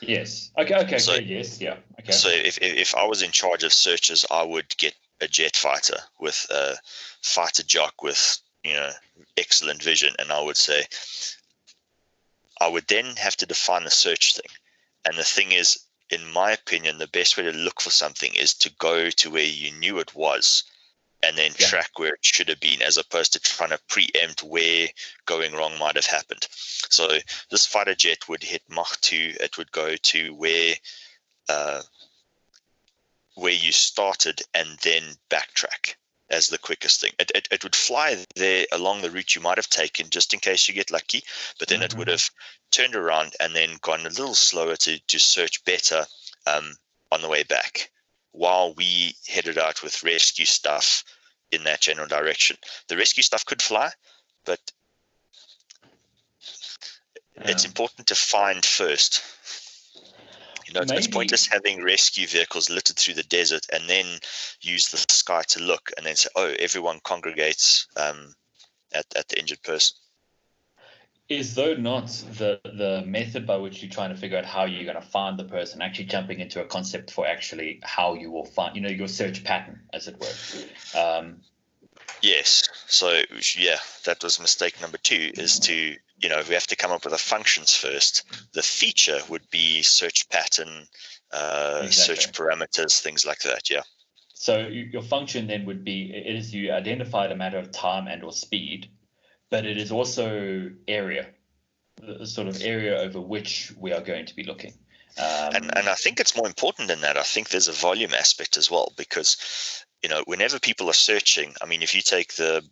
Yes. 0.00 0.50
Okay. 0.58 0.74
Okay. 0.74 0.98
So, 0.98 1.14
okay. 1.14 1.22
Yes. 1.22 1.60
Yeah. 1.60 1.76
Okay. 2.00 2.12
So 2.12 2.28
if, 2.28 2.58
if 2.60 2.94
I 2.94 3.04
was 3.04 3.22
in 3.22 3.30
charge 3.30 3.62
of 3.62 3.72
searches, 3.72 4.26
I 4.30 4.42
would 4.42 4.76
get 4.76 4.94
a 5.20 5.28
jet 5.28 5.56
fighter 5.56 5.98
with 6.20 6.46
a 6.50 6.76
fighter 7.22 7.62
jock 7.62 8.02
with 8.02 8.38
you 8.64 8.74
know 8.74 8.90
excellent 9.36 9.82
vision, 9.82 10.14
and 10.18 10.32
I 10.32 10.42
would 10.42 10.56
say, 10.56 10.84
I 12.62 12.68
would 12.68 12.86
then 12.86 13.16
have 13.16 13.36
to 13.38 13.46
define 13.46 13.82
the 13.82 13.90
search 13.90 14.36
thing. 14.36 14.50
And 15.04 15.18
the 15.18 15.24
thing 15.24 15.50
is, 15.50 15.80
in 16.10 16.24
my 16.24 16.52
opinion, 16.52 16.98
the 16.98 17.08
best 17.08 17.36
way 17.36 17.42
to 17.42 17.50
look 17.50 17.80
for 17.80 17.90
something 17.90 18.32
is 18.36 18.54
to 18.54 18.70
go 18.78 19.10
to 19.10 19.30
where 19.32 19.42
you 19.42 19.72
knew 19.72 19.98
it 19.98 20.14
was 20.14 20.62
and 21.24 21.36
then 21.36 21.50
yeah. 21.58 21.66
track 21.66 21.98
where 21.98 22.14
it 22.14 22.24
should 22.24 22.48
have 22.48 22.60
been 22.60 22.80
as 22.80 22.98
opposed 22.98 23.32
to 23.32 23.40
trying 23.40 23.70
to 23.70 23.80
preempt 23.88 24.44
where 24.44 24.88
going 25.26 25.52
wrong 25.54 25.76
might 25.76 25.96
have 25.96 26.06
happened. 26.06 26.46
So 26.88 27.18
this 27.50 27.66
fighter 27.66 27.96
jet 27.96 28.28
would 28.28 28.44
hit 28.44 28.62
Mach 28.68 29.00
2, 29.00 29.38
it 29.40 29.58
would 29.58 29.72
go 29.72 29.96
to 29.96 30.34
where 30.34 30.76
uh, 31.48 31.82
where 33.34 33.52
you 33.52 33.72
started 33.72 34.40
and 34.54 34.78
then 34.84 35.02
backtrack 35.28 35.96
as 36.32 36.48
the 36.48 36.58
quickest 36.58 37.00
thing. 37.00 37.12
It, 37.18 37.30
it, 37.34 37.48
it 37.50 37.62
would 37.62 37.76
fly 37.76 38.24
there 38.34 38.66
along 38.72 39.02
the 39.02 39.10
route 39.10 39.34
you 39.34 39.42
might 39.42 39.58
have 39.58 39.68
taken 39.68 40.08
just 40.10 40.32
in 40.32 40.40
case 40.40 40.68
you 40.68 40.74
get 40.74 40.90
lucky, 40.90 41.22
but 41.58 41.68
then 41.68 41.78
mm-hmm. 41.78 41.84
it 41.84 41.94
would 41.96 42.08
have 42.08 42.28
turned 42.70 42.96
around 42.96 43.34
and 43.38 43.54
then 43.54 43.78
gone 43.82 44.00
a 44.00 44.08
little 44.08 44.34
slower 44.34 44.76
to, 44.76 44.98
to 44.98 45.18
search 45.18 45.64
better 45.64 46.04
um, 46.46 46.74
on 47.12 47.20
the 47.20 47.28
way 47.28 47.42
back 47.42 47.90
while 48.32 48.72
we 48.74 49.14
headed 49.28 49.58
out 49.58 49.82
with 49.82 50.02
rescue 50.02 50.46
stuff 50.46 51.04
in 51.52 51.62
that 51.64 51.82
general 51.82 52.08
direction. 52.08 52.56
The 52.88 52.96
rescue 52.96 53.22
stuff 53.22 53.44
could 53.44 53.60
fly, 53.60 53.90
but 54.46 54.58
yeah. 57.36 57.50
it's 57.50 57.66
important 57.66 58.06
to 58.06 58.14
find 58.14 58.64
first 58.64 59.22
you 60.72 60.80
know, 60.80 60.86
Maybe. 60.86 60.98
it's 60.98 61.06
pointless 61.06 61.46
having 61.46 61.82
rescue 61.82 62.26
vehicles 62.26 62.70
littered 62.70 62.96
through 62.96 63.14
the 63.14 63.22
desert 63.24 63.66
and 63.72 63.88
then 63.88 64.06
use 64.62 64.88
the 64.88 64.96
sky 64.96 65.42
to 65.48 65.62
look 65.62 65.90
and 65.96 66.06
then 66.06 66.16
say, 66.16 66.30
oh, 66.34 66.54
everyone 66.58 66.98
congregates 67.04 67.86
um, 67.96 68.32
at, 68.94 69.04
at 69.14 69.28
the 69.28 69.38
injured 69.38 69.62
person. 69.62 69.96
Is 71.28 71.54
though 71.54 71.74
not 71.74 72.08
the 72.36 72.60
the 72.64 73.04
method 73.06 73.46
by 73.46 73.56
which 73.56 73.82
you're 73.82 73.90
trying 73.90 74.10
to 74.10 74.16
figure 74.16 74.36
out 74.36 74.44
how 74.44 74.64
you're 74.64 74.84
going 74.84 75.02
to 75.02 75.08
find 75.08 75.38
the 75.38 75.44
person 75.44 75.80
actually 75.80 76.06
jumping 76.06 76.40
into 76.40 76.60
a 76.60 76.64
concept 76.64 77.10
for 77.10 77.26
actually 77.26 77.80
how 77.82 78.14
you 78.14 78.30
will 78.30 78.44
find, 78.44 78.74
you 78.74 78.82
know, 78.82 78.90
your 78.90 79.08
search 79.08 79.44
pattern, 79.44 79.80
as 79.92 80.08
it 80.08 80.16
were. 80.20 80.98
Um, 81.00 81.40
yes. 82.22 82.68
So 82.86 83.22
yeah, 83.56 83.78
that 84.04 84.22
was 84.22 84.40
mistake 84.40 84.80
number 84.80 84.98
two 84.98 85.30
is 85.34 85.58
to 85.60 85.96
you 86.22 86.28
know, 86.28 86.42
we 86.48 86.54
have 86.54 86.66
to 86.68 86.76
come 86.76 86.92
up 86.92 87.04
with 87.04 87.12
the 87.12 87.18
functions 87.18 87.74
first. 87.74 88.24
The 88.52 88.62
feature 88.62 89.20
would 89.28 89.48
be 89.50 89.82
search 89.82 90.28
pattern, 90.28 90.86
uh, 91.32 91.82
exactly. 91.84 92.16
search 92.16 92.32
parameters, 92.32 93.00
things 93.00 93.26
like 93.26 93.40
that. 93.40 93.68
Yeah. 93.68 93.82
So 94.34 94.66
your 94.66 95.02
function 95.02 95.46
then 95.46 95.66
would 95.66 95.84
be 95.84 96.12
it 96.14 96.34
is 96.34 96.54
you 96.54 96.72
identified 96.72 97.30
a 97.30 97.36
matter 97.36 97.58
of 97.58 97.70
time 97.70 98.08
and 98.08 98.24
or 98.24 98.32
speed, 98.32 98.88
but 99.50 99.64
it 99.64 99.76
is 99.76 99.92
also 99.92 100.70
area, 100.88 101.28
the 102.00 102.26
sort 102.26 102.48
of 102.48 102.60
area 102.62 102.98
over 102.98 103.20
which 103.20 103.72
we 103.78 103.92
are 103.92 104.00
going 104.00 104.26
to 104.26 104.34
be 104.34 104.44
looking. 104.44 104.72
Um, 105.18 105.54
and 105.54 105.78
and 105.78 105.88
I 105.88 105.94
think 105.94 106.20
it's 106.20 106.36
more 106.36 106.46
important 106.46 106.88
than 106.88 107.02
that. 107.02 107.16
I 107.16 107.22
think 107.22 107.48
there's 107.48 107.68
a 107.68 107.72
volume 107.72 108.14
aspect 108.14 108.56
as 108.56 108.70
well 108.70 108.92
because 108.96 109.84
you 110.02 110.08
know 110.08 110.22
whenever 110.26 110.58
people 110.58 110.88
are 110.88 110.94
searching, 110.94 111.54
I 111.60 111.66
mean, 111.66 111.82
if 111.82 111.94
you 111.94 112.00
take 112.00 112.34
the 112.34 112.64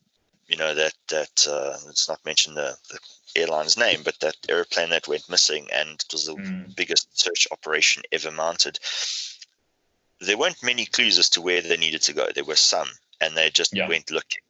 you 0.48 0.56
know 0.56 0.74
that 0.74 0.94
that 1.08 1.46
uh, 1.48 1.76
let's 1.86 2.08
not 2.08 2.24
mention 2.24 2.54
the, 2.54 2.76
the 2.90 2.98
airline's 3.36 3.76
name, 3.76 4.02
but 4.04 4.18
that 4.20 4.36
airplane 4.48 4.90
that 4.90 5.08
went 5.08 5.28
missing 5.28 5.68
and 5.72 5.90
it 5.90 6.12
was 6.12 6.26
the 6.26 6.34
mm. 6.34 6.74
biggest 6.76 7.18
search 7.18 7.46
operation 7.50 8.02
ever 8.12 8.30
mounted. 8.30 8.78
There 10.20 10.38
weren't 10.38 10.62
many 10.62 10.86
clues 10.86 11.18
as 11.18 11.30
to 11.30 11.40
where 11.40 11.62
they 11.62 11.76
needed 11.76 12.02
to 12.02 12.12
go. 12.12 12.28
There 12.34 12.44
were 12.44 12.56
some, 12.56 12.88
and 13.20 13.36
they 13.36 13.50
just 13.50 13.74
yeah. 13.74 13.88
went 13.88 14.10
looking. 14.10 14.42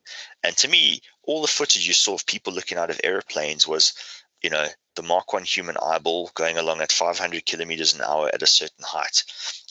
And 0.42 0.56
to 0.58 0.68
me, 0.68 1.00
all 1.22 1.42
the 1.42 1.48
footage 1.48 1.86
you 1.86 1.94
saw 1.94 2.14
of 2.14 2.26
people 2.26 2.52
looking 2.52 2.78
out 2.78 2.90
of 2.90 3.00
airplanes 3.04 3.68
was, 3.68 3.94
you 4.42 4.50
know, 4.50 4.66
the 4.96 5.02
Mark 5.02 5.32
One 5.32 5.44
human 5.44 5.76
eyeball 5.80 6.30
going 6.34 6.58
along 6.58 6.80
at 6.80 6.90
500 6.92 7.46
kilometers 7.46 7.94
an 7.94 8.02
hour 8.02 8.30
at 8.32 8.42
a 8.42 8.46
certain 8.46 8.84
height. 8.84 9.24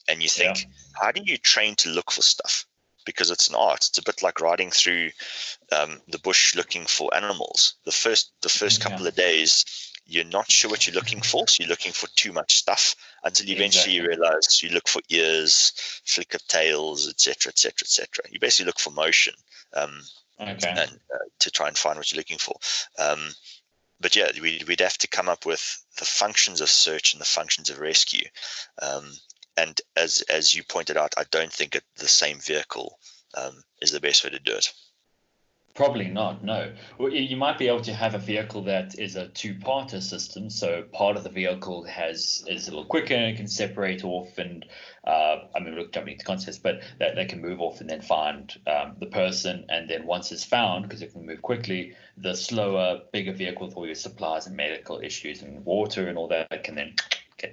and 0.08 0.24
you 0.24 0.30
think, 0.30 0.62
yeah. 0.62 0.68
how 1.02 1.12
do 1.12 1.22
you 1.24 1.38
train 1.38 1.76
to 1.76 1.90
look 1.90 2.12
for 2.12 2.22
stuff? 2.22 2.66
Because 3.10 3.32
it's 3.32 3.50
an 3.50 3.56
art. 3.56 3.86
It's 3.88 3.98
a 3.98 4.04
bit 4.04 4.22
like 4.22 4.40
riding 4.42 4.72
through 4.72 5.10
um, 5.72 6.00
the 6.08 6.20
bush 6.20 6.56
looking 6.56 6.86
for 6.86 7.14
animals. 7.16 7.76
The 7.86 7.92
first 7.92 8.32
the 8.42 8.50
first 8.50 8.82
couple 8.82 9.02
yeah. 9.02 9.10
of 9.10 9.16
days, 9.16 9.66
you're 10.06 10.26
not 10.26 10.52
sure 10.52 10.70
what 10.70 10.86
you're 10.86 10.96
looking 10.96 11.22
for, 11.22 11.48
so 11.48 11.64
you're 11.64 11.70
looking 11.70 11.92
for 11.92 12.08
too 12.16 12.32
much 12.32 12.58
stuff 12.58 12.96
until 13.24 13.50
eventually 13.50 13.96
exactly. 13.96 13.96
you 13.96 14.08
realize 14.08 14.62
you 14.64 14.70
look 14.70 14.88
for 14.88 15.02
ears, 15.10 15.74
flick 16.06 16.34
of 16.34 16.46
tails, 16.48 17.08
etc., 17.08 17.50
etc., 17.50 17.74
etc. 17.82 18.08
You 18.30 18.40
basically 18.40 18.68
look 18.68 18.80
for 18.80 18.92
motion, 18.92 19.34
um, 19.76 20.02
okay. 20.40 20.70
and 20.70 21.00
uh, 21.14 21.26
to 21.40 21.52
try 21.52 21.68
and 21.68 21.78
find 21.78 21.98
what 21.98 22.12
you're 22.12 22.20
looking 22.20 22.40
for. 22.40 22.56
Um, 22.98 23.30
but 24.02 24.16
yeah, 24.16 24.32
we, 24.42 24.64
would 24.68 24.80
have 24.80 24.98
to 25.00 25.08
come 25.08 25.28
up 25.28 25.46
with 25.46 25.84
the 25.98 26.06
functions 26.06 26.62
of 26.62 26.70
search 26.70 27.14
and 27.14 27.22
the 27.22 27.26
functions 27.26 27.70
of 27.70 27.80
rescue. 27.80 28.28
Um, 28.82 29.12
and 29.60 29.82
as 29.96 30.22
as 30.30 30.56
you 30.56 30.64
pointed 30.64 30.98
out, 30.98 31.14
I 31.18 31.26
don't 31.32 31.52
think 31.52 31.76
it, 31.76 31.84
the 31.98 32.08
same 32.08 32.40
vehicle 32.40 32.98
um, 33.36 33.64
is 33.82 33.92
the 33.92 34.00
best 34.00 34.24
way 34.24 34.30
to 34.32 34.40
do 34.40 34.54
it. 34.54 34.68
Probably 35.76 36.08
not. 36.08 36.44
No. 36.44 36.74
You 37.00 37.38
might 37.38 37.58
be 37.58 37.68
able 37.68 37.82
to 37.82 37.94
have 37.94 38.14
a 38.14 38.18
vehicle 38.18 38.64
that 38.64 39.00
is 39.00 39.16
a 39.16 39.30
two-parter 39.30 40.02
system. 40.02 40.50
So 40.50 40.84
part 40.92 41.16
of 41.16 41.24
the 41.24 41.30
vehicle 41.30 41.86
has 41.86 42.44
is 42.48 42.68
a 42.68 42.72
little 42.72 42.86
quicker 42.86 43.14
and 43.14 43.38
can 43.38 43.48
separate 43.48 44.04
off, 44.04 44.38
and 44.38 44.66
uh, 45.06 45.36
I 45.56 45.60
mean, 45.62 45.76
look, 45.76 45.94
jumping 45.94 46.14
into 46.14 46.26
context, 46.26 46.64
but 46.64 46.82
that 47.00 47.16
they 47.16 47.26
can 47.26 47.42
move 47.42 47.62
off 47.62 47.80
and 47.82 47.90
then 47.90 48.02
find 48.02 48.54
um, 48.68 48.96
the 49.00 49.06
person, 49.06 49.66
and 49.70 49.90
then 49.90 50.06
once 50.06 50.32
it's 50.32 50.44
found, 50.44 50.84
because 50.84 51.02
it 51.02 51.14
can 51.14 51.26
move 51.26 51.42
quickly, 51.42 51.94
the 52.18 52.36
slower, 52.36 53.02
bigger 53.14 53.34
vehicle 53.34 53.68
with 53.68 53.78
all 53.78 53.86
your 53.86 53.96
supplies 53.96 54.48
and 54.48 54.58
medical 54.58 55.00
issues 55.00 55.44
and 55.44 55.64
water 55.64 56.08
and 56.10 56.18
all 56.18 56.28
that 56.28 56.64
can 56.64 56.76
then 56.76 56.96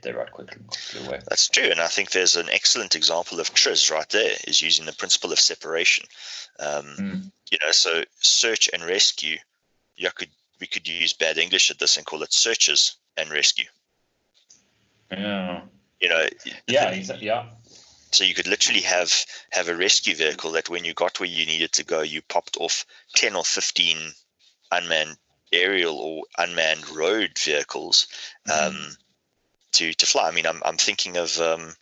there 0.06 0.16
right 0.16 0.30
quickly, 0.30 0.56
quickly 0.66 1.06
away. 1.06 1.20
That's 1.28 1.48
true, 1.48 1.68
and 1.70 1.80
I 1.80 1.88
think 1.88 2.10
there's 2.10 2.36
an 2.36 2.48
excellent 2.50 2.94
example 2.94 3.40
of 3.40 3.52
TRIZ 3.52 3.90
right 3.90 4.08
there 4.10 4.36
is 4.46 4.62
using 4.62 4.86
the 4.86 4.92
principle 4.92 5.32
of 5.32 5.40
separation. 5.40 6.06
Um, 6.60 6.84
mm. 6.98 7.30
You 7.50 7.58
know, 7.60 7.72
so 7.72 8.04
search 8.20 8.70
and 8.72 8.84
rescue. 8.84 9.36
You 9.96 10.10
could 10.14 10.30
we 10.60 10.66
could 10.66 10.86
use 10.88 11.12
bad 11.12 11.38
English 11.38 11.70
at 11.70 11.78
this 11.78 11.96
and 11.96 12.06
call 12.06 12.22
it 12.22 12.32
searches 12.32 12.96
and 13.16 13.30
rescue. 13.30 13.66
Yeah. 15.10 15.62
You 16.00 16.08
know. 16.08 16.26
Yeah. 16.66 16.90
Exactly. 16.90 17.26
Yeah. 17.26 17.46
So 18.12 18.24
you 18.24 18.34
could 18.34 18.46
literally 18.46 18.82
have 18.82 19.12
have 19.50 19.68
a 19.68 19.76
rescue 19.76 20.14
vehicle 20.14 20.52
that 20.52 20.70
when 20.70 20.84
you 20.84 20.94
got 20.94 21.18
where 21.18 21.28
you 21.28 21.46
needed 21.46 21.72
to 21.72 21.84
go, 21.84 22.02
you 22.02 22.22
popped 22.22 22.56
off 22.60 22.86
ten 23.14 23.34
or 23.34 23.44
fifteen 23.44 23.98
unmanned 24.70 25.16
aerial 25.52 25.98
or 25.98 26.24
unmanned 26.38 26.88
road 26.90 27.38
vehicles. 27.38 28.06
Mm. 28.48 28.96
To 29.76 29.92
to 29.92 30.06
fly. 30.06 30.28
I 30.28 30.30
mean, 30.30 30.46
I'm 30.46 30.62
I'm 30.64 30.76
thinking 30.78 31.16
of 31.16 31.38
um, 31.40 31.74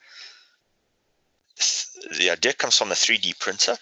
th- 1.56 1.86
the 2.18 2.30
idea 2.30 2.52
comes 2.52 2.76
from 2.76 2.90
a 2.90 2.94
3D 2.94 3.38
printer, 3.38 3.76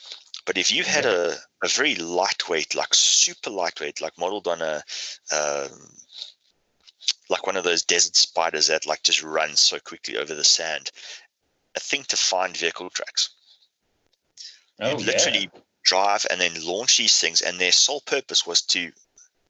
but 0.45 0.59
if 0.59 0.71
you 0.73 0.83
had 0.83 1.07
a, 1.07 1.37
a 1.63 1.69
very 1.69 1.95
lightweight, 1.95 2.75
like 2.75 2.93
super 2.95 3.51
lightweight, 3.51 4.01
like 4.01 4.19
modeled 4.19 4.49
on 4.49 4.61
a 4.61 4.83
um, 5.35 5.71
like 7.29 7.47
one 7.47 7.57
of 7.57 7.65
those 7.65 7.85
desert 7.85 8.17
spiders 8.17 8.67
that 8.67 8.87
like 8.87 9.03
just 9.03 9.23
runs 9.23 9.61
so 9.61 9.79
quickly 9.79 10.17
over 10.17 10.35
the 10.35 10.45
sand, 10.45 10.91
a 11.75 11.81
thing 11.81 12.05
to 12.09 12.17
find 12.17 12.57
vehicle 12.57 12.91
tracks. 12.91 13.31
Oh, 14.81 14.91
You'd 14.91 15.07
literally 15.07 15.51
yeah. 15.55 15.61
drive 15.85 16.27
and 16.31 16.41
then 16.41 16.65
launch 16.65 16.99
these 16.99 17.19
things, 17.19 17.41
and 17.41 17.59
their 17.59 17.73
sole 17.73 18.03
purpose 18.03 18.47
was 18.47 18.63
to, 18.63 18.91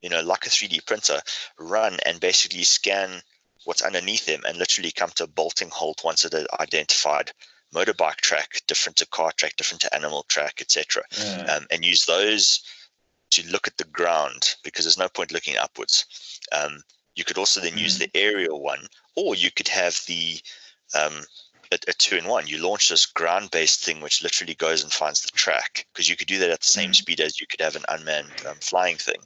you 0.03 0.11
know, 0.11 0.21
like 0.21 0.47
a 0.47 0.51
3D 0.51 0.87
printer, 0.87 1.21
run 1.59 1.99
and 2.07 2.21
basically 2.21 2.65
scan 2.65 3.23
what's 3.65 3.83
underneath 3.83 4.27
them 4.27 4.43
and 4.47 4.59
literally 4.59 4.91
come 4.91 5.11
to 5.15 5.25
a 5.25 5.29
bolting 5.29 5.71
halt 5.71 6.03
once 6.05 6.25
it 6.25 6.35
identified 6.61 7.31
motorbike 7.75 8.17
track 8.17 8.61
different 8.67 8.97
to 8.97 9.07
car 9.07 9.33
track 9.33 9.57
different 9.57 9.81
to 9.81 9.95
animal 9.95 10.25
track 10.29 10.61
etc 10.61 11.03
yeah. 11.19 11.57
um, 11.57 11.67
and 11.71 11.85
use 11.85 12.05
those 12.05 12.63
to 13.31 13.49
look 13.51 13.67
at 13.67 13.77
the 13.79 13.85
ground 13.85 14.57
because 14.63 14.85
there's 14.85 14.99
no 14.99 15.09
point 15.09 15.33
looking 15.33 15.57
upwards 15.57 16.41
um, 16.53 16.83
you 17.15 17.25
could 17.25 17.39
also 17.39 17.61
then 17.61 17.73
mm. 17.73 17.81
use 17.81 17.99
the 17.99 18.11
aerial 18.15 18.63
one 18.63 18.87
or 19.17 19.35
you 19.35 19.51
could 19.51 19.69
have 19.69 19.99
the 20.07 20.39
um, 20.95 21.23
a, 21.73 21.79
a, 21.89 21.93
two 21.95 22.17
in 22.17 22.27
one 22.27 22.47
you 22.47 22.59
launch 22.59 22.91
this 22.91 23.07
ground 23.07 23.51
based 23.51 23.83
thing 23.83 24.03
which 24.03 24.23
literally 24.23 24.55
goes 24.55 24.83
and 24.83 24.93
finds 24.93 25.23
the 25.23 25.31
track 25.31 25.87
because 25.93 26.09
you 26.09 26.17
could 26.17 26.29
do 26.29 26.39
that 26.39 26.51
at 26.51 26.61
the 26.61 26.67
same 26.67 26.91
mm. 26.91 26.97
speed 26.97 27.21
as 27.21 27.41
you 27.41 27.47
could 27.47 27.61
have 27.61 27.77
an 27.77 27.85
unmanned 27.89 28.31
um, 28.47 28.57
flying 28.61 28.97
thing 28.97 29.21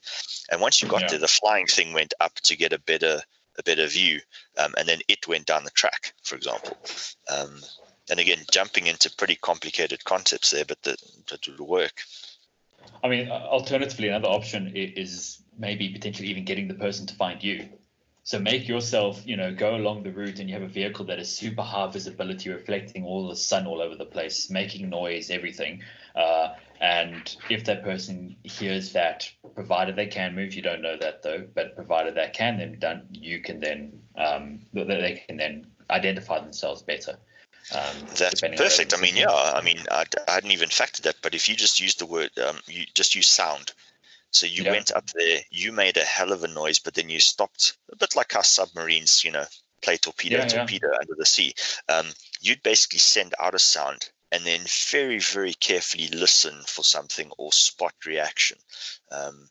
and 0.52 0.60
once 0.60 0.80
you 0.80 0.88
got 0.88 1.02
yeah. 1.02 1.08
there 1.08 1.18
the 1.18 1.28
flying 1.28 1.66
thing 1.66 1.92
went 1.92 2.14
up 2.20 2.34
to 2.36 2.56
get 2.56 2.72
a 2.72 2.78
better 2.80 3.20
a 3.58 3.62
better 3.62 3.86
view, 3.86 4.20
um, 4.58 4.74
and 4.78 4.88
then 4.88 5.00
it 5.08 5.26
went 5.28 5.46
down 5.46 5.64
the 5.64 5.70
track, 5.70 6.14
for 6.22 6.36
example. 6.36 6.76
Um, 7.28 7.60
and 8.10 8.20
again, 8.20 8.38
jumping 8.52 8.86
into 8.86 9.14
pretty 9.16 9.36
complicated 9.36 10.04
concepts 10.04 10.50
there, 10.50 10.64
but 10.64 10.82
that, 10.82 10.98
would 11.48 11.60
work. 11.60 12.02
I 13.02 13.08
mean, 13.08 13.28
alternatively, 13.28 14.08
another 14.08 14.28
option 14.28 14.72
is 14.74 15.42
maybe 15.58 15.88
potentially 15.88 16.28
even 16.28 16.44
getting 16.44 16.68
the 16.68 16.74
person 16.74 17.06
to 17.06 17.14
find 17.14 17.42
you. 17.42 17.68
So 18.22 18.40
make 18.40 18.66
yourself, 18.66 19.22
you 19.24 19.36
know, 19.36 19.54
go 19.54 19.76
along 19.76 20.02
the 20.02 20.10
route 20.10 20.40
and 20.40 20.48
you 20.48 20.54
have 20.54 20.64
a 20.64 20.68
vehicle 20.68 21.04
that 21.06 21.20
is 21.20 21.28
super 21.28 21.62
high 21.62 21.86
visibility, 21.86 22.50
reflecting 22.50 23.04
all 23.04 23.28
the 23.28 23.36
sun 23.36 23.68
all 23.68 23.80
over 23.80 23.94
the 23.94 24.04
place, 24.04 24.50
making 24.50 24.90
noise, 24.90 25.30
everything. 25.30 25.82
Uh, 26.16 26.54
and 26.80 27.36
if 27.48 27.64
that 27.64 27.82
person 27.82 28.36
hears 28.42 28.92
that, 28.92 29.30
provided 29.54 29.96
they 29.96 30.06
can 30.06 30.34
move, 30.34 30.54
you 30.54 30.62
don't 30.62 30.82
know 30.82 30.96
that 30.96 31.22
though, 31.22 31.46
but 31.54 31.74
provided 31.74 32.14
they 32.14 32.30
can 32.32 32.58
then 32.58 32.78
done, 32.78 33.06
you 33.10 33.40
can 33.40 33.60
then 33.60 33.98
um, 34.16 34.60
they 34.72 35.22
can 35.26 35.36
then 35.36 35.66
identify 35.90 36.40
themselves 36.40 36.82
better. 36.82 37.16
Um, 37.74 37.96
That's 38.16 38.40
perfect. 38.40 38.94
I 38.96 39.00
mean, 39.00 39.16
yeah. 39.16 39.26
I 39.28 39.60
mean, 39.60 39.78
I, 39.90 40.04
I, 40.28 40.32
hadn't 40.32 40.52
even 40.52 40.68
factored 40.68 41.02
that, 41.02 41.16
but 41.20 41.34
if 41.34 41.48
you 41.48 41.56
just 41.56 41.80
use 41.80 41.96
the 41.96 42.06
word, 42.06 42.30
um, 42.38 42.58
you 42.66 42.84
just 42.94 43.14
use 43.14 43.26
sound. 43.26 43.72
So 44.30 44.46
you 44.46 44.64
yeah. 44.64 44.72
went 44.72 44.92
up 44.92 45.06
there, 45.10 45.40
you 45.50 45.72
made 45.72 45.96
a 45.96 46.04
hell 46.04 46.32
of 46.32 46.44
a 46.44 46.48
noise, 46.48 46.78
but 46.78 46.94
then 46.94 47.08
you 47.08 47.18
stopped, 47.18 47.76
a 47.90 47.96
bit 47.96 48.14
like 48.14 48.36
our 48.36 48.44
submarines, 48.44 49.24
you 49.24 49.32
know, 49.32 49.44
play 49.82 49.96
torpedo, 49.96 50.38
yeah, 50.38 50.46
torpedo 50.46 50.88
yeah. 50.92 50.98
under 51.00 51.14
the 51.16 51.26
sea. 51.26 51.54
Um, 51.88 52.06
you'd 52.40 52.62
basically 52.62 52.98
send 52.98 53.34
out 53.40 53.54
a 53.54 53.58
sound 53.58 54.10
and 54.32 54.44
then 54.44 54.60
very, 54.90 55.18
very 55.18 55.54
carefully 55.54 56.08
listen 56.08 56.54
for 56.66 56.82
something 56.82 57.30
or 57.38 57.52
spot 57.52 57.94
reaction. 58.06 58.58
Um, 59.10 59.48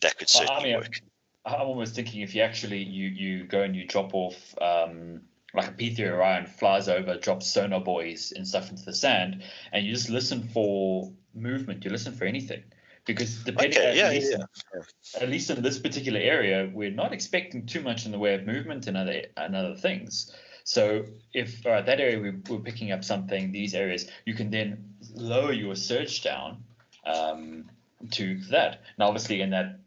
that 0.00 0.16
could 0.18 0.28
certainly 0.28 0.60
I 0.60 0.64
mean, 0.64 0.76
work. 0.76 1.00
I'm 1.44 1.60
almost 1.62 1.94
thinking 1.94 2.20
if 2.20 2.34
you 2.34 2.42
actually 2.42 2.82
you 2.82 3.08
you 3.08 3.44
go 3.44 3.62
and 3.62 3.74
you 3.74 3.86
drop 3.86 4.14
off 4.14 4.54
um, 4.60 5.22
like 5.54 5.68
a 5.68 5.72
P3 5.72 6.12
Orion 6.12 6.46
flies 6.46 6.88
over, 6.88 7.16
drops 7.16 7.46
sonar 7.46 7.80
buoys 7.80 8.32
and 8.34 8.46
stuff 8.46 8.70
into 8.70 8.84
the 8.84 8.94
sand, 8.94 9.42
and 9.72 9.84
you 9.84 9.92
just 9.92 10.08
listen 10.08 10.42
for 10.48 11.12
movement. 11.34 11.84
You 11.84 11.90
listen 11.90 12.14
for 12.14 12.24
anything 12.24 12.62
because 13.04 13.42
depending 13.44 13.78
okay, 13.78 13.96
yeah, 13.96 14.06
at, 14.06 14.12
least, 14.12 14.36
yeah. 14.36 15.20
at 15.20 15.28
least 15.28 15.50
in 15.50 15.62
this 15.62 15.78
particular 15.78 16.20
area, 16.20 16.70
we're 16.72 16.90
not 16.90 17.12
expecting 17.12 17.66
too 17.66 17.80
much 17.80 18.06
in 18.06 18.12
the 18.12 18.18
way 18.18 18.34
of 18.34 18.46
movement 18.46 18.86
and 18.86 18.96
other 18.96 19.22
and 19.36 19.56
other 19.56 19.74
things. 19.74 20.34
So 20.64 21.04
if 21.32 21.62
that 21.62 22.00
area 22.00 22.18
we, 22.18 22.30
we're 22.48 22.60
picking 22.60 22.92
up 22.92 23.04
something, 23.04 23.52
these 23.52 23.74
areas, 23.74 24.08
you 24.24 24.34
can 24.34 24.50
then 24.50 24.94
lower 25.14 25.52
your 25.52 25.74
search 25.74 26.22
down 26.22 26.62
um, 27.04 27.70
to 28.12 28.38
that. 28.50 28.82
Now, 28.98 29.06
obviously, 29.06 29.40
in 29.40 29.50
that 29.50 29.80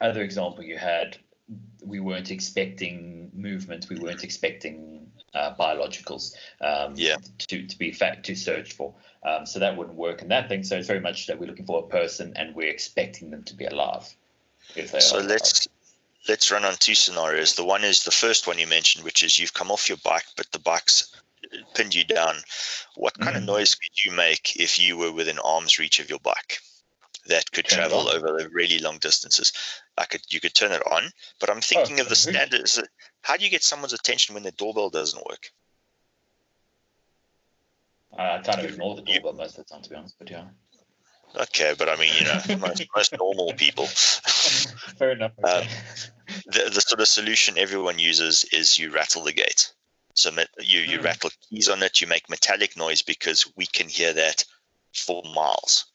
other 0.00 0.22
example 0.22 0.64
you 0.64 0.76
had, 0.76 1.18
we 1.84 2.00
weren't 2.00 2.30
expecting 2.30 3.30
movement. 3.34 3.86
We 3.90 3.98
weren't 3.98 4.24
expecting 4.24 5.10
uh, 5.34 5.54
biologicals 5.58 6.34
um, 6.60 6.94
yeah. 6.96 7.16
to, 7.38 7.66
to 7.66 7.78
be 7.78 7.92
fact 7.92 8.26
to 8.26 8.34
search 8.34 8.72
for. 8.72 8.94
Um, 9.24 9.46
so 9.46 9.58
that 9.60 9.76
wouldn't 9.76 9.96
work 9.96 10.22
in 10.22 10.28
that 10.28 10.48
thing. 10.48 10.62
So 10.64 10.76
it's 10.76 10.88
very 10.88 11.00
much 11.00 11.26
that 11.26 11.38
we're 11.38 11.46
looking 11.46 11.66
for 11.66 11.84
a 11.84 11.86
person 11.86 12.32
and 12.36 12.54
we're 12.54 12.68
expecting 12.68 13.30
them 13.30 13.44
to 13.44 13.54
be 13.54 13.64
alive. 13.64 14.08
so 14.98 15.18
let's 15.18 15.68
let's 16.28 16.50
run 16.50 16.64
on 16.64 16.74
two 16.78 16.94
scenarios. 16.94 17.54
The 17.54 17.64
one 17.64 17.84
is 17.84 18.04
the 18.04 18.10
first 18.10 18.46
one 18.46 18.58
you 18.58 18.66
mentioned, 18.66 19.04
which 19.04 19.22
is 19.22 19.38
you've 19.38 19.54
come 19.54 19.70
off 19.70 19.88
your 19.88 19.98
bike, 19.98 20.26
but 20.36 20.50
the 20.52 20.58
bike's 20.58 21.14
pinned 21.74 21.94
you 21.94 22.04
down. 22.04 22.36
What 22.94 23.18
kind 23.18 23.34
mm. 23.34 23.40
of 23.40 23.44
noise 23.44 23.74
could 23.74 24.04
you 24.04 24.12
make 24.12 24.56
if 24.56 24.78
you 24.78 24.96
were 24.96 25.12
within 25.12 25.38
arm's 25.40 25.78
reach 25.78 26.00
of 26.00 26.08
your 26.08 26.20
bike 26.20 26.58
that 27.26 27.50
could 27.52 27.66
turn 27.66 27.78
travel 27.78 28.08
over 28.08 28.38
the 28.38 28.48
really 28.50 28.78
long 28.78 28.98
distances? 28.98 29.52
I 29.98 30.04
could 30.04 30.22
you 30.28 30.40
could 30.40 30.54
turn 30.54 30.72
it 30.72 30.82
on, 30.90 31.10
but 31.40 31.50
I'm 31.50 31.60
thinking 31.60 31.98
oh, 31.98 32.02
of 32.02 32.08
the 32.08 32.16
standards. 32.16 32.80
How 33.22 33.36
do 33.36 33.44
you 33.44 33.50
get 33.50 33.62
someone's 33.62 33.92
attention 33.92 34.34
when 34.34 34.42
the 34.42 34.52
doorbell 34.52 34.90
doesn't 34.90 35.26
work? 35.28 35.50
I 38.16 38.38
kind 38.38 38.60
of 38.60 38.66
ignore 38.66 38.96
the 38.96 39.02
doorbell 39.02 39.32
most 39.32 39.58
of 39.58 39.64
the 39.66 39.72
time, 39.72 39.82
to 39.82 39.90
be 39.90 39.96
honest. 39.96 40.16
But 40.18 40.30
yeah. 40.30 40.44
Okay, 41.36 41.74
but 41.76 41.88
I 41.88 41.96
mean, 41.96 42.12
you 42.18 42.24
know, 42.24 42.40
most, 42.60 42.86
most 42.94 43.16
normal 43.18 43.52
people. 43.54 43.86
Fair 43.86 45.12
enough. 45.12 45.32
Okay. 45.38 45.60
Um, 45.60 45.66
the, 46.46 46.70
the 46.72 46.80
sort 46.80 47.00
of 47.00 47.08
solution 47.08 47.58
everyone 47.58 47.98
uses 47.98 48.44
is 48.52 48.78
you 48.78 48.90
rattle 48.90 49.24
the 49.24 49.32
gate. 49.32 49.72
So 50.14 50.30
you, 50.60 50.80
you 50.80 50.98
mm. 50.98 51.04
rattle 51.04 51.30
keys 51.48 51.68
on 51.68 51.82
it, 51.82 52.00
you 52.00 52.06
make 52.06 52.28
metallic 52.28 52.76
noise 52.76 53.02
because 53.02 53.50
we 53.56 53.66
can 53.66 53.88
hear 53.88 54.12
that 54.12 54.44
for 54.92 55.22
miles. 55.34 55.86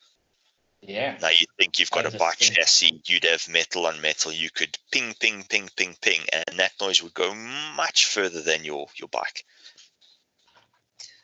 Yeah. 0.82 1.18
Now 1.22 1.30
you 1.30 1.46
think 1.58 1.80
you've 1.80 1.92
got 1.92 2.06
a 2.06 2.18
bike 2.18 2.38
chassis, 2.38 3.02
you'd 3.06 3.26
have 3.26 3.48
metal 3.50 3.86
on 3.88 4.00
metal, 4.00 4.32
you 4.32 4.50
could 4.50 4.78
ping, 4.92 5.16
ping, 5.20 5.44
ping, 5.50 5.70
ping, 5.76 5.96
ping, 6.02 6.22
and 6.32 6.60
that 6.60 6.74
noise 6.80 7.02
would 7.02 7.14
go 7.14 7.34
much 7.76 8.06
further 8.06 8.42
than 8.42 8.64
your, 8.64 8.88
your 8.96 9.10
bike. 9.10 9.44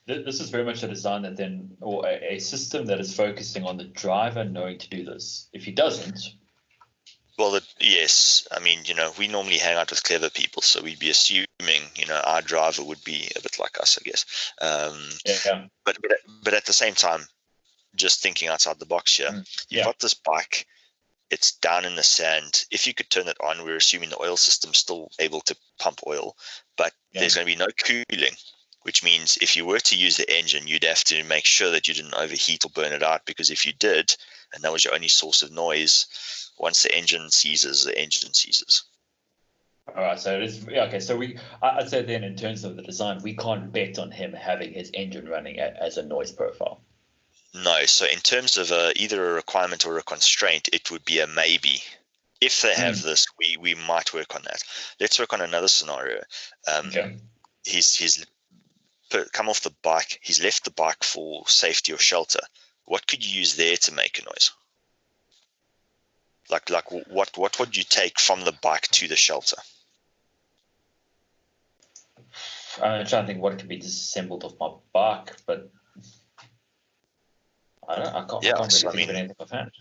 This 0.05 0.39
is 0.39 0.49
very 0.49 0.65
much 0.65 0.83
a 0.83 0.87
design 0.87 1.21
that 1.21 1.37
then, 1.37 1.71
or 1.81 2.05
a, 2.05 2.35
a, 2.35 2.39
system 2.39 2.85
that 2.87 2.99
is 2.99 3.15
focusing 3.15 3.63
on 3.63 3.77
the 3.77 3.85
driver 3.85 4.43
knowing 4.43 4.77
to 4.77 4.89
do 4.89 5.05
this. 5.05 5.47
If 5.53 5.63
he 5.63 5.71
doesn't, 5.71 6.19
well, 7.37 7.59
yes. 7.79 8.47
I 8.51 8.59
mean, 8.59 8.79
you 8.85 8.93
know, 8.93 9.11
we 9.17 9.27
normally 9.27 9.57
hang 9.57 9.75
out 9.75 9.89
with 9.89 10.03
clever 10.03 10.29
people, 10.29 10.61
so 10.61 10.83
we'd 10.83 10.99
be 10.99 11.09
assuming, 11.09 11.47
you 11.95 12.05
know, 12.05 12.19
our 12.23 12.41
driver 12.41 12.83
would 12.83 13.03
be 13.03 13.29
a 13.35 13.41
bit 13.41 13.59
like 13.59 13.79
us, 13.79 13.97
I 13.99 14.03
guess. 14.03 14.53
Um, 14.61 15.09
yeah. 15.25 15.65
But 15.83 15.97
but 16.01 16.11
but 16.43 16.53
at 16.53 16.65
the 16.65 16.73
same 16.73 16.93
time, 16.93 17.25
just 17.95 18.21
thinking 18.21 18.49
outside 18.49 18.79
the 18.79 18.85
box 18.85 19.17
here, 19.17 19.29
mm, 19.29 19.65
yeah. 19.69 19.79
you've 19.79 19.85
got 19.85 19.99
this 19.99 20.13
bike. 20.13 20.67
It's 21.31 21.53
down 21.53 21.85
in 21.85 21.95
the 21.95 22.03
sand. 22.03 22.65
If 22.69 22.85
you 22.85 22.93
could 22.93 23.09
turn 23.09 23.27
it 23.27 23.37
on, 23.41 23.63
we're 23.63 23.77
assuming 23.77 24.11
the 24.11 24.21
oil 24.21 24.37
system's 24.37 24.77
still 24.77 25.09
able 25.17 25.41
to 25.41 25.55
pump 25.79 26.01
oil, 26.05 26.35
but 26.77 26.93
yeah. 27.11 27.21
there's 27.21 27.33
going 27.33 27.47
to 27.47 27.51
be 27.51 27.57
no 27.57 27.67
cooling 27.83 28.35
which 28.83 29.03
means 29.03 29.37
if 29.41 29.55
you 29.55 29.65
were 29.65 29.79
to 29.79 29.95
use 29.95 30.17
the 30.17 30.37
engine, 30.37 30.67
you'd 30.67 30.83
have 30.83 31.03
to 31.05 31.23
make 31.23 31.45
sure 31.45 31.71
that 31.71 31.87
you 31.87 31.93
didn't 31.93 32.13
overheat 32.13 32.65
or 32.65 32.69
burn 32.69 32.93
it 32.93 33.03
out 33.03 33.25
because 33.25 33.49
if 33.49 33.65
you 33.65 33.73
did, 33.73 34.15
and 34.53 34.63
that 34.63 34.71
was 34.71 34.85
your 34.85 34.93
only 34.93 35.07
source 35.07 35.41
of 35.41 35.51
noise, 35.51 36.51
once 36.57 36.83
the 36.83 36.95
engine 36.95 37.29
ceases, 37.31 37.83
the 37.83 37.99
engine 37.99 38.33
ceases. 38.33 38.83
All 39.95 40.03
right, 40.03 40.19
so 40.19 40.35
it 40.35 40.43
is 40.43 40.65
okay. 40.67 40.99
So 40.99 41.17
we, 41.17 41.37
I'd 41.61 41.89
say 41.89 42.03
then, 42.03 42.23
in 42.23 42.35
terms 42.35 42.63
of 42.63 42.77
the 42.77 42.81
design, 42.81 43.21
we 43.21 43.35
can't 43.35 43.71
bet 43.71 43.99
on 43.99 44.11
him 44.11 44.31
having 44.31 44.71
his 44.71 44.89
engine 44.93 45.27
running 45.27 45.59
as 45.59 45.97
a 45.97 46.03
noise 46.03 46.31
profile. 46.31 46.81
No, 47.53 47.85
so 47.85 48.05
in 48.05 48.19
terms 48.19 48.57
of 48.57 48.71
a, 48.71 48.93
either 48.95 49.31
a 49.31 49.33
requirement 49.33 49.85
or 49.85 49.97
a 49.97 50.03
constraint, 50.03 50.69
it 50.73 50.89
would 50.89 51.05
be 51.05 51.19
a 51.19 51.27
maybe. 51.27 51.83
If 52.41 52.61
they 52.61 52.73
have 52.73 52.95
mm. 52.95 53.03
this, 53.03 53.27
we 53.37 53.57
we 53.59 53.75
might 53.75 54.13
work 54.13 54.35
on 54.35 54.41
that. 54.45 54.63
Let's 54.99 55.19
work 55.19 55.33
on 55.33 55.41
another 55.41 55.67
scenario. 55.67 56.21
Um, 56.67 56.87
okay. 56.87 57.17
He's 57.65 57.93
he's 57.93 58.25
come 59.31 59.49
off 59.49 59.61
the 59.61 59.73
bike. 59.81 60.19
He's 60.21 60.43
left 60.43 60.65
the 60.65 60.71
bike 60.71 61.03
for 61.03 61.47
safety 61.47 61.93
or 61.93 61.97
shelter. 61.97 62.41
What 62.85 63.07
could 63.07 63.25
you 63.25 63.39
use 63.39 63.55
there 63.55 63.77
to 63.77 63.93
make 63.93 64.19
a 64.19 64.25
noise? 64.25 64.51
Like 66.49 66.69
like 66.69 66.91
what 66.91 67.37
what 67.37 67.59
would 67.59 67.75
you 67.77 67.83
take 67.83 68.19
from 68.19 68.43
the 68.43 68.51
bike 68.61 68.87
to 68.89 69.07
the 69.07 69.15
shelter? 69.15 69.57
I'm 72.81 73.05
trying 73.05 73.23
to 73.23 73.27
think 73.27 73.41
what 73.41 73.59
could 73.59 73.67
be 73.67 73.77
disassembled 73.77 74.43
off 74.43 74.53
my 74.59 74.71
bike, 74.93 75.35
but 75.45 75.69
I 77.87 77.95
don't. 77.95 78.07
I 78.07 78.25
can't. 78.25 78.43
Yeah, 78.43 78.53
I 78.53 78.57
can't 78.57 78.83
really 78.83 78.93
I 78.93 78.95
mean, 78.95 79.15
anything 79.15 79.35
offhand. 79.39 79.71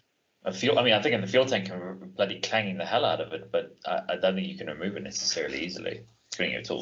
I 0.45 0.53
feel. 0.53 0.79
I 0.79 0.83
mean, 0.83 0.95
I 0.95 1.01
think 1.01 1.15
in 1.15 1.21
the 1.21 1.27
fuel 1.27 1.47
tank 1.47 1.67
can 1.67 2.13
bloody 2.17 2.41
clanging 2.41 2.79
the 2.79 2.85
hell 2.85 3.05
out 3.05 3.21
of 3.21 3.33
it, 3.33 3.51
but 3.51 3.77
I, 3.87 4.01
I 4.11 4.17
don't 4.17 4.35
think 4.35 4.49
you 4.49 4.59
can 4.59 4.67
remove 4.67 4.97
it 4.97 5.03
necessarily 5.03 5.65
easily. 5.65 6.03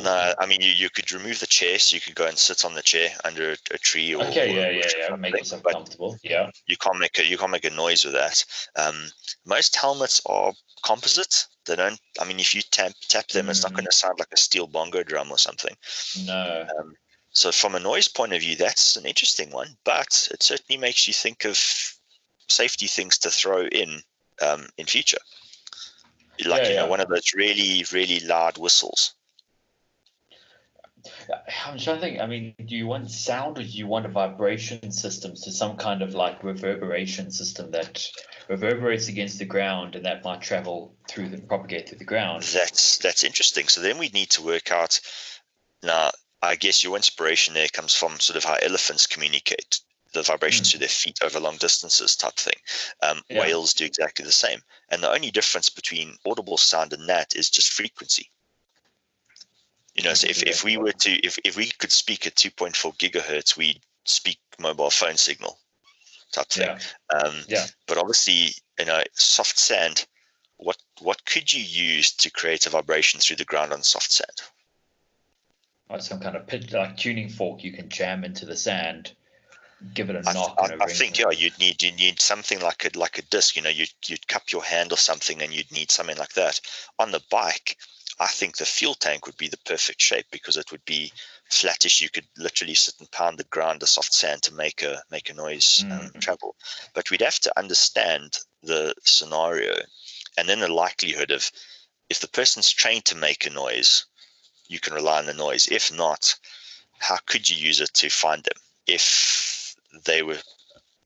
No, 0.02 0.34
I 0.38 0.46
mean 0.46 0.60
you, 0.60 0.70
you 0.70 0.90
could 0.90 1.10
remove 1.12 1.40
the 1.40 1.46
chair, 1.46 1.78
so 1.78 1.94
you 1.94 2.00
could 2.00 2.14
go 2.14 2.26
and 2.26 2.38
sit 2.38 2.64
on 2.64 2.74
the 2.74 2.82
chair 2.82 3.10
under 3.24 3.52
a, 3.52 3.78
tree. 3.78 4.14
Or, 4.14 4.24
okay, 4.24 4.54
yeah, 4.54 4.68
or 4.68 4.72
yeah, 4.72 5.08
yeah, 5.10 5.16
make 5.16 5.36
yourself 5.36 5.62
comfortable. 5.64 6.16
Yeah, 6.22 6.50
you 6.66 6.76
can't 6.76 6.98
make 6.98 7.18
a 7.18 7.24
you 7.24 7.36
can't 7.36 7.50
make 7.50 7.64
a 7.64 7.70
noise 7.70 8.04
with 8.04 8.14
that. 8.14 8.44
Um, 8.76 9.10
most 9.46 9.76
helmets 9.76 10.20
are 10.26 10.52
composite. 10.84 11.46
They 11.66 11.76
don't. 11.76 12.00
I 12.20 12.24
mean, 12.24 12.40
if 12.40 12.54
you 12.54 12.62
tap 12.62 12.92
tap 13.08 13.28
them, 13.28 13.46
mm. 13.46 13.50
it's 13.50 13.62
not 13.62 13.72
mm. 13.72 13.76
going 13.76 13.86
to 13.86 13.92
sound 13.92 14.18
like 14.18 14.32
a 14.32 14.36
steel 14.36 14.66
bongo 14.66 15.02
drum 15.02 15.30
or 15.30 15.38
something. 15.38 15.76
No. 16.24 16.66
Um, 16.78 16.94
so 17.32 17.52
from 17.52 17.74
a 17.74 17.80
noise 17.80 18.08
point 18.08 18.32
of 18.32 18.40
view, 18.40 18.56
that's 18.56 18.96
an 18.96 19.06
interesting 19.06 19.50
one, 19.50 19.76
but 19.84 20.28
it 20.32 20.42
certainly 20.42 20.78
makes 20.78 21.06
you 21.06 21.14
think 21.14 21.44
of 21.44 21.56
safety 22.48 22.86
things 22.86 23.18
to 23.18 23.30
throw 23.30 23.66
in 23.66 24.02
um, 24.42 24.68
in 24.76 24.86
future. 24.86 25.18
Like 26.44 26.62
yeah, 26.62 26.68
you 26.68 26.76
know, 26.76 26.86
one 26.86 27.00
of 27.00 27.08
those 27.08 27.34
really 27.34 27.84
really 27.92 28.20
loud 28.20 28.58
whistles. 28.58 29.14
I'm 31.66 31.78
trying 31.78 31.96
to 31.96 32.00
think. 32.00 32.20
I 32.20 32.26
mean, 32.26 32.54
do 32.64 32.76
you 32.76 32.86
want 32.86 33.10
sound 33.10 33.58
or 33.58 33.62
do 33.62 33.68
you 33.68 33.86
want 33.86 34.06
a 34.06 34.08
vibration 34.08 34.90
system? 34.90 35.36
So 35.36 35.50
some 35.50 35.76
kind 35.76 36.02
of 36.02 36.14
like 36.14 36.42
reverberation 36.42 37.30
system 37.30 37.70
that 37.72 38.06
reverberates 38.48 39.08
against 39.08 39.38
the 39.38 39.44
ground 39.44 39.96
and 39.96 40.04
that 40.06 40.24
might 40.24 40.40
travel 40.40 40.94
through 41.08 41.28
the 41.28 41.38
propagate 41.38 41.88
through 41.88 41.98
the 41.98 42.04
ground. 42.04 42.42
That's 42.42 42.98
that's 42.98 43.24
interesting. 43.24 43.68
So 43.68 43.80
then 43.80 43.98
we 43.98 44.08
need 44.08 44.30
to 44.30 44.42
work 44.42 44.72
out. 44.72 45.00
Now, 45.82 46.10
I 46.42 46.56
guess 46.56 46.82
your 46.82 46.96
inspiration 46.96 47.54
there 47.54 47.68
comes 47.68 47.94
from 47.94 48.20
sort 48.20 48.36
of 48.36 48.44
how 48.44 48.56
elephants 48.60 49.06
communicate 49.06 49.80
the 50.12 50.22
vibrations 50.22 50.68
mm. 50.68 50.72
through 50.72 50.80
their 50.80 50.88
feet 50.88 51.18
over 51.22 51.38
long 51.38 51.56
distances 51.56 52.16
type 52.16 52.34
thing. 52.34 52.56
Um, 53.02 53.22
yeah. 53.28 53.40
Whales 53.40 53.74
do 53.74 53.84
exactly 53.84 54.24
the 54.24 54.32
same. 54.32 54.60
And 54.88 55.02
the 55.02 55.12
only 55.12 55.30
difference 55.30 55.68
between 55.68 56.16
audible 56.26 56.56
sound 56.56 56.92
and 56.92 57.08
that 57.08 57.36
is 57.36 57.50
just 57.50 57.72
frequency. 57.72 58.30
You 59.94 60.04
know, 60.04 60.14
so 60.14 60.28
if, 60.28 60.42
if 60.42 60.64
we 60.64 60.76
were 60.76 60.92
to 60.92 61.10
if, 61.10 61.38
if 61.44 61.56
we 61.56 61.66
could 61.66 61.92
speak 61.92 62.26
at 62.26 62.36
2.4 62.36 62.96
gigahertz, 62.96 63.56
we'd 63.56 63.80
speak 64.04 64.38
mobile 64.58 64.90
phone 64.90 65.16
signal 65.16 65.58
type 66.32 66.48
thing. 66.48 66.68
Yeah. 66.68 67.18
Um, 67.18 67.34
yeah. 67.48 67.66
But 67.86 67.98
obviously, 67.98 68.54
you 68.78 68.86
know, 68.86 69.02
soft 69.14 69.58
sand. 69.58 70.06
What 70.56 70.76
what 71.00 71.24
could 71.24 71.52
you 71.52 71.62
use 71.62 72.12
to 72.16 72.30
create 72.30 72.66
a 72.66 72.70
vibration 72.70 73.20
through 73.20 73.36
the 73.36 73.44
ground 73.44 73.72
on 73.72 73.82
soft 73.82 74.12
sand? 74.12 74.42
Like 75.88 76.02
some 76.02 76.20
kind 76.20 76.36
of 76.36 76.46
pitch, 76.46 76.72
like 76.72 76.96
tuning 76.96 77.28
fork 77.28 77.64
you 77.64 77.72
can 77.72 77.88
jam 77.88 78.22
into 78.24 78.46
the 78.46 78.56
sand, 78.56 79.12
give 79.94 80.10
it 80.10 80.16
a 80.16 80.22
knock. 80.32 80.54
I, 80.58 80.74
I, 80.74 80.76
I 80.82 80.86
think 80.86 81.18
yeah, 81.18 81.30
you'd 81.30 81.58
need 81.58 81.82
you 81.82 81.92
need 81.92 82.20
something 82.20 82.60
like 82.60 82.84
a 82.84 82.98
like 82.98 83.18
a 83.18 83.22
disc. 83.22 83.56
You 83.56 83.62
know, 83.62 83.70
you'd 83.70 83.90
you'd 84.06 84.28
cup 84.28 84.52
your 84.52 84.62
hand 84.62 84.92
or 84.92 84.98
something, 84.98 85.42
and 85.42 85.52
you'd 85.52 85.72
need 85.72 85.90
something 85.90 86.16
like 86.16 86.34
that 86.34 86.60
on 86.98 87.10
the 87.10 87.22
bike. 87.30 87.76
I 88.20 88.26
think 88.26 88.58
the 88.58 88.66
fuel 88.66 88.94
tank 88.94 89.24
would 89.24 89.38
be 89.38 89.48
the 89.48 89.56
perfect 89.64 90.02
shape 90.02 90.26
because 90.30 90.58
it 90.58 90.70
would 90.70 90.84
be 90.84 91.10
flattish. 91.48 92.02
You 92.02 92.10
could 92.10 92.26
literally 92.36 92.74
sit 92.74 92.94
and 93.00 93.10
pound 93.10 93.38
the 93.38 93.44
ground, 93.44 93.80
the 93.80 93.86
soft 93.86 94.12
sand, 94.12 94.42
to 94.42 94.54
make 94.54 94.82
a 94.82 95.02
make 95.10 95.30
a 95.30 95.34
noise 95.34 95.82
mm. 95.86 96.12
and 96.12 96.22
travel. 96.22 96.54
But 96.92 97.10
we'd 97.10 97.22
have 97.22 97.40
to 97.40 97.58
understand 97.58 98.38
the 98.62 98.94
scenario, 99.04 99.74
and 100.36 100.46
then 100.46 100.60
the 100.60 100.68
likelihood 100.68 101.30
of 101.30 101.50
if 102.10 102.20
the 102.20 102.28
person's 102.28 102.70
trained 102.70 103.06
to 103.06 103.16
make 103.16 103.46
a 103.46 103.50
noise, 103.50 104.04
you 104.68 104.80
can 104.80 104.92
rely 104.92 105.18
on 105.18 105.26
the 105.26 105.32
noise. 105.32 105.66
If 105.68 105.90
not, 105.90 106.36
how 106.98 107.16
could 107.24 107.48
you 107.48 107.56
use 107.56 107.80
it 107.80 107.94
to 107.94 108.10
find 108.10 108.44
them 108.44 108.62
if 108.86 109.74
they 110.04 110.22
were, 110.22 110.38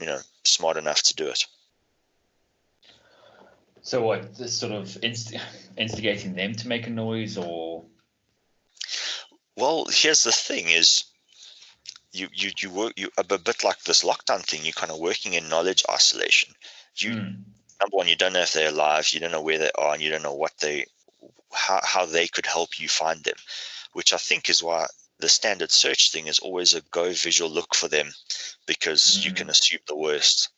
you 0.00 0.06
know, 0.06 0.20
smart 0.42 0.76
enough 0.76 1.02
to 1.04 1.14
do 1.14 1.28
it? 1.28 1.46
So 3.84 4.02
what? 4.02 4.34
This 4.34 4.56
sort 4.56 4.72
of 4.72 4.96
inst- 5.02 5.36
instigating 5.76 6.34
them 6.34 6.54
to 6.54 6.68
make 6.68 6.86
a 6.86 6.90
noise, 6.90 7.36
or? 7.36 7.84
Well, 9.56 9.86
here's 9.90 10.24
the 10.24 10.32
thing: 10.32 10.70
is 10.70 11.04
you 12.12 12.28
you 12.32 12.50
you 12.58 12.70
work 12.70 12.94
you 12.96 13.10
a 13.18 13.24
bit 13.24 13.62
like 13.62 13.82
this 13.82 14.02
lockdown 14.02 14.40
thing. 14.40 14.64
You're 14.64 14.72
kind 14.72 14.90
of 14.90 14.98
working 14.98 15.34
in 15.34 15.50
knowledge 15.50 15.84
isolation. 15.90 16.54
You 16.96 17.10
mm. 17.10 17.36
number 17.80 17.96
one, 17.96 18.08
you 18.08 18.16
don't 18.16 18.32
know 18.32 18.40
if 18.40 18.54
they're 18.54 18.70
alive. 18.70 19.10
You 19.10 19.20
don't 19.20 19.32
know 19.32 19.42
where 19.42 19.58
they 19.58 19.70
are, 19.76 19.92
and 19.92 20.02
you 20.02 20.10
don't 20.10 20.22
know 20.22 20.34
what 20.34 20.56
they 20.58 20.86
how 21.52 21.80
how 21.84 22.06
they 22.06 22.26
could 22.26 22.46
help 22.46 22.80
you 22.80 22.88
find 22.88 23.22
them. 23.22 23.36
Which 23.92 24.14
I 24.14 24.16
think 24.16 24.48
is 24.48 24.62
why 24.62 24.86
the 25.18 25.28
standard 25.28 25.70
search 25.70 26.10
thing 26.10 26.26
is 26.26 26.38
always 26.38 26.72
a 26.72 26.80
go 26.90 27.12
visual 27.12 27.50
look 27.50 27.74
for 27.74 27.88
them, 27.88 28.12
because 28.66 29.02
mm. 29.02 29.24
you 29.26 29.30
hmm. 29.30 29.36
can 29.36 29.50
assume 29.50 29.80
the 29.86 29.96
worst. 29.96 30.48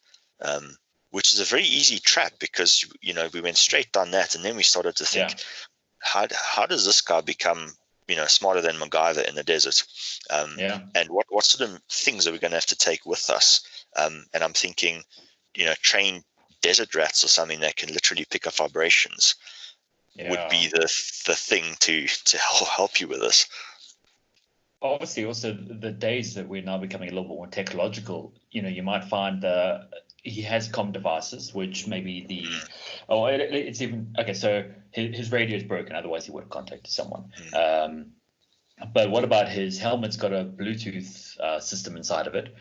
Um, 0.41 0.77
which 1.17 1.33
is 1.33 1.41
a 1.41 1.45
very 1.45 1.63
easy 1.63 1.99
trap 1.99 2.35
because 2.39 2.85
you 3.01 3.15
know 3.15 3.27
we 3.33 3.41
went 3.41 3.57
straight 3.57 3.91
down 3.91 4.11
that, 4.11 4.35
and 4.35 4.45
then 4.45 4.55
we 4.55 4.63
started 4.63 4.95
to 4.97 5.07
think, 5.07 5.31
yeah. 5.31 5.37
how 6.01 6.27
how 6.55 6.67
does 6.67 6.85
this 6.85 7.01
guy 7.01 7.23
become 7.23 7.73
you 8.07 8.17
know 8.17 8.27
smarter 8.27 8.61
than 8.61 8.77
MacGyver 8.77 9.27
in 9.27 9.35
the 9.35 9.43
desert? 9.43 9.83
Um, 10.29 10.57
yeah. 10.59 10.81
And 10.95 11.09
what 11.09 11.25
what 11.31 11.47
sort 11.47 11.71
of 11.71 11.81
things 11.89 12.27
are 12.27 12.33
we 12.33 12.39
going 12.39 12.51
to 12.51 12.59
have 12.59 12.67
to 12.67 12.77
take 12.77 13.07
with 13.07 13.31
us? 13.31 13.63
Um, 13.97 14.27
and 14.35 14.45
I'm 14.45 14.53
thinking, 14.53 15.05
you 15.55 15.65
know, 15.65 15.73
train 15.81 16.23
desert 16.61 16.95
rats 16.95 17.25
or 17.25 17.29
something 17.29 17.61
that 17.61 17.77
can 17.77 17.95
literally 17.95 18.27
pick 18.29 18.47
up 18.47 18.57
vibrations 18.57 19.37
yeah. 20.17 20.29
would 20.29 20.51
be 20.51 20.67
the 20.67 20.87
the 21.27 21.35
thing 21.35 21.77
to 21.81 22.07
to 22.27 22.37
help 22.77 23.01
you 23.01 23.09
with 23.09 23.21
this 23.21 23.47
obviously 24.83 25.25
also 25.25 25.53
the 25.53 25.91
days 25.91 26.35
that 26.35 26.47
we're 26.47 26.63
now 26.63 26.79
becoming 26.79 27.09
a 27.09 27.13
little 27.13 27.29
bit 27.29 27.37
more 27.37 27.47
technological 27.47 28.33
you 28.51 28.61
know 28.63 28.69
you 28.69 28.83
might 28.83 29.05
find 29.05 29.43
the 29.43 29.89
he 30.27 30.43
has 30.43 30.69
com 30.69 30.93
devices, 30.93 31.55
which 31.55 31.87
maybe 31.87 32.27
the 32.27 32.47
oh 33.09 33.27
it, 33.27 33.41
it's 33.41 33.81
even 33.81 34.15
okay. 34.19 34.35
So 34.35 34.65
his, 34.91 35.17
his 35.17 35.33
radio 35.33 35.57
is 35.57 35.63
broken, 35.63 35.95
otherwise 35.95 36.27
he 36.27 36.33
would 36.33 36.45
have 36.45 36.51
contacted 36.51 36.93
someone. 36.93 37.31
Mm. 37.53 37.91
Um, 37.93 38.07
but 38.93 39.11
what 39.11 39.25
about 39.25 39.49
his 39.49 39.79
helmet's 39.79 40.17
got 40.17 40.33
a 40.33 40.45
Bluetooth 40.45 41.39
uh, 41.41 41.61
system 41.61 41.97
inside 41.97 42.27
of 42.27 42.35
it? 42.35 42.55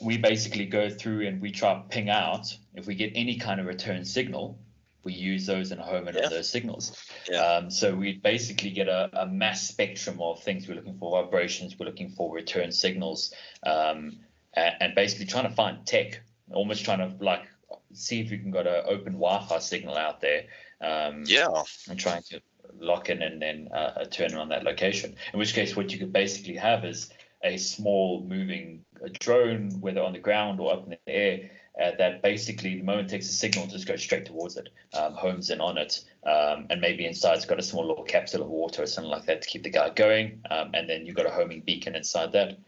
We 0.00 0.16
basically 0.16 0.66
go 0.66 0.88
through 0.88 1.26
and 1.26 1.40
we 1.40 1.50
try 1.50 1.80
ping 1.88 2.10
out. 2.10 2.56
If 2.74 2.86
we 2.86 2.94
get 2.94 3.12
any 3.14 3.38
kind 3.38 3.60
of 3.60 3.66
return 3.66 4.04
signal, 4.04 4.58
we 5.04 5.12
use 5.12 5.46
those 5.46 5.72
in 5.72 5.78
a 5.78 5.82
home 5.82 6.08
and 6.08 6.16
yeah. 6.16 6.28
those 6.28 6.48
signals. 6.48 6.96
Yeah. 7.30 7.38
Um, 7.38 7.70
so 7.70 7.94
we 7.94 8.14
basically 8.14 8.70
get 8.70 8.88
a, 8.88 9.10
a, 9.12 9.26
mass 9.26 9.66
spectrum 9.66 10.20
of 10.20 10.42
things. 10.42 10.68
We're 10.68 10.74
looking 10.74 10.98
for 10.98 11.22
vibrations, 11.22 11.76
we're 11.78 11.86
looking 11.86 12.10
for 12.10 12.32
return 12.32 12.70
signals, 12.70 13.34
um, 13.64 14.18
and, 14.54 14.74
and, 14.80 14.94
basically 14.94 15.26
trying 15.26 15.48
to 15.48 15.54
find 15.54 15.84
tech 15.86 16.22
almost 16.52 16.84
trying 16.84 16.98
to 16.98 17.24
like 17.24 17.46
see 17.92 18.20
if 18.20 18.30
you 18.30 18.38
can 18.38 18.50
get 18.50 18.66
an 18.66 18.82
open 18.86 19.14
Wi-Fi 19.14 19.58
signal 19.58 19.96
out 19.96 20.20
there. 20.20 20.44
Um, 20.80 21.24
yeah. 21.26 21.62
And 21.88 21.98
trying 21.98 22.22
to 22.24 22.40
lock 22.78 23.10
in 23.10 23.22
and 23.22 23.40
then 23.40 23.68
uh, 23.72 24.04
turn 24.06 24.34
on 24.34 24.48
that 24.48 24.64
location. 24.64 25.14
In 25.32 25.38
which 25.38 25.54
case, 25.54 25.76
what 25.76 25.92
you 25.92 25.98
could 25.98 26.12
basically 26.12 26.56
have 26.56 26.84
is 26.84 27.10
a 27.44 27.56
small 27.56 28.22
moving 28.22 28.84
drone, 29.20 29.70
whether 29.80 30.02
on 30.02 30.12
the 30.12 30.18
ground 30.18 30.60
or 30.60 30.72
up 30.72 30.84
in 30.84 30.90
the 30.90 31.12
air, 31.12 31.50
uh, 31.80 31.90
that 31.98 32.22
basically 32.22 32.76
the 32.76 32.82
moment 32.82 33.08
it 33.08 33.10
takes 33.10 33.28
a 33.28 33.32
signal, 33.32 33.66
just 33.66 33.86
goes 33.86 34.02
straight 34.02 34.26
towards 34.26 34.56
it, 34.56 34.68
um, 34.94 35.14
homes 35.14 35.50
in 35.50 35.60
on 35.60 35.78
it, 35.78 36.04
um, 36.24 36.66
and 36.70 36.80
maybe 36.80 37.06
inside 37.06 37.36
it's 37.36 37.46
got 37.46 37.58
a 37.58 37.62
small 37.62 37.86
little 37.86 38.04
capsule 38.04 38.42
of 38.42 38.48
water 38.48 38.82
or 38.82 38.86
something 38.86 39.10
like 39.10 39.24
that 39.24 39.42
to 39.42 39.48
keep 39.48 39.62
the 39.62 39.70
guy 39.70 39.88
going, 39.90 40.40
um, 40.50 40.70
and 40.74 40.88
then 40.88 41.06
you've 41.06 41.16
got 41.16 41.26
a 41.26 41.30
homing 41.30 41.60
beacon 41.60 41.96
inside 41.96 42.32
that. 42.32 42.58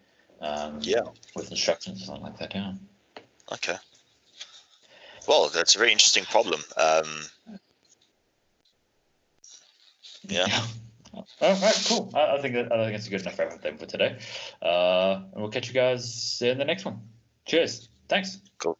Um, 0.40 0.78
yeah. 0.80 1.02
With 1.37 1.50
instructions 1.50 2.02
or 2.02 2.06
something 2.06 2.24
like 2.24 2.38
that. 2.38 2.54
Yeah. 2.54 2.72
Okay. 3.52 3.76
Well, 5.26 5.48
that's 5.48 5.74
a 5.74 5.78
very 5.78 5.92
interesting 5.92 6.24
problem. 6.24 6.61
Um, 6.76 7.07
yeah. 10.28 10.46
yeah. 10.46 10.66
All 11.14 11.24
right, 11.40 11.85
cool. 11.88 12.11
I, 12.14 12.37
I, 12.37 12.40
think 12.40 12.54
that 12.54 12.72
I 12.72 12.85
think 12.85 12.96
it's 12.96 13.07
a 13.07 13.11
good 13.11 13.20
enough 13.20 13.38
wrap 13.38 13.52
up 13.52 13.62
then 13.62 13.78
for 13.78 13.87
today. 13.87 14.18
Uh, 14.61 15.20
and 15.33 15.40
we'll 15.40 15.50
catch 15.50 15.68
you 15.68 15.74
guys 15.74 16.42
in 16.42 16.59
the 16.59 16.64
next 16.64 16.85
one. 16.85 17.00
Cheers. 17.46 17.88
Thanks. 18.09 18.38
Cool. 18.59 18.78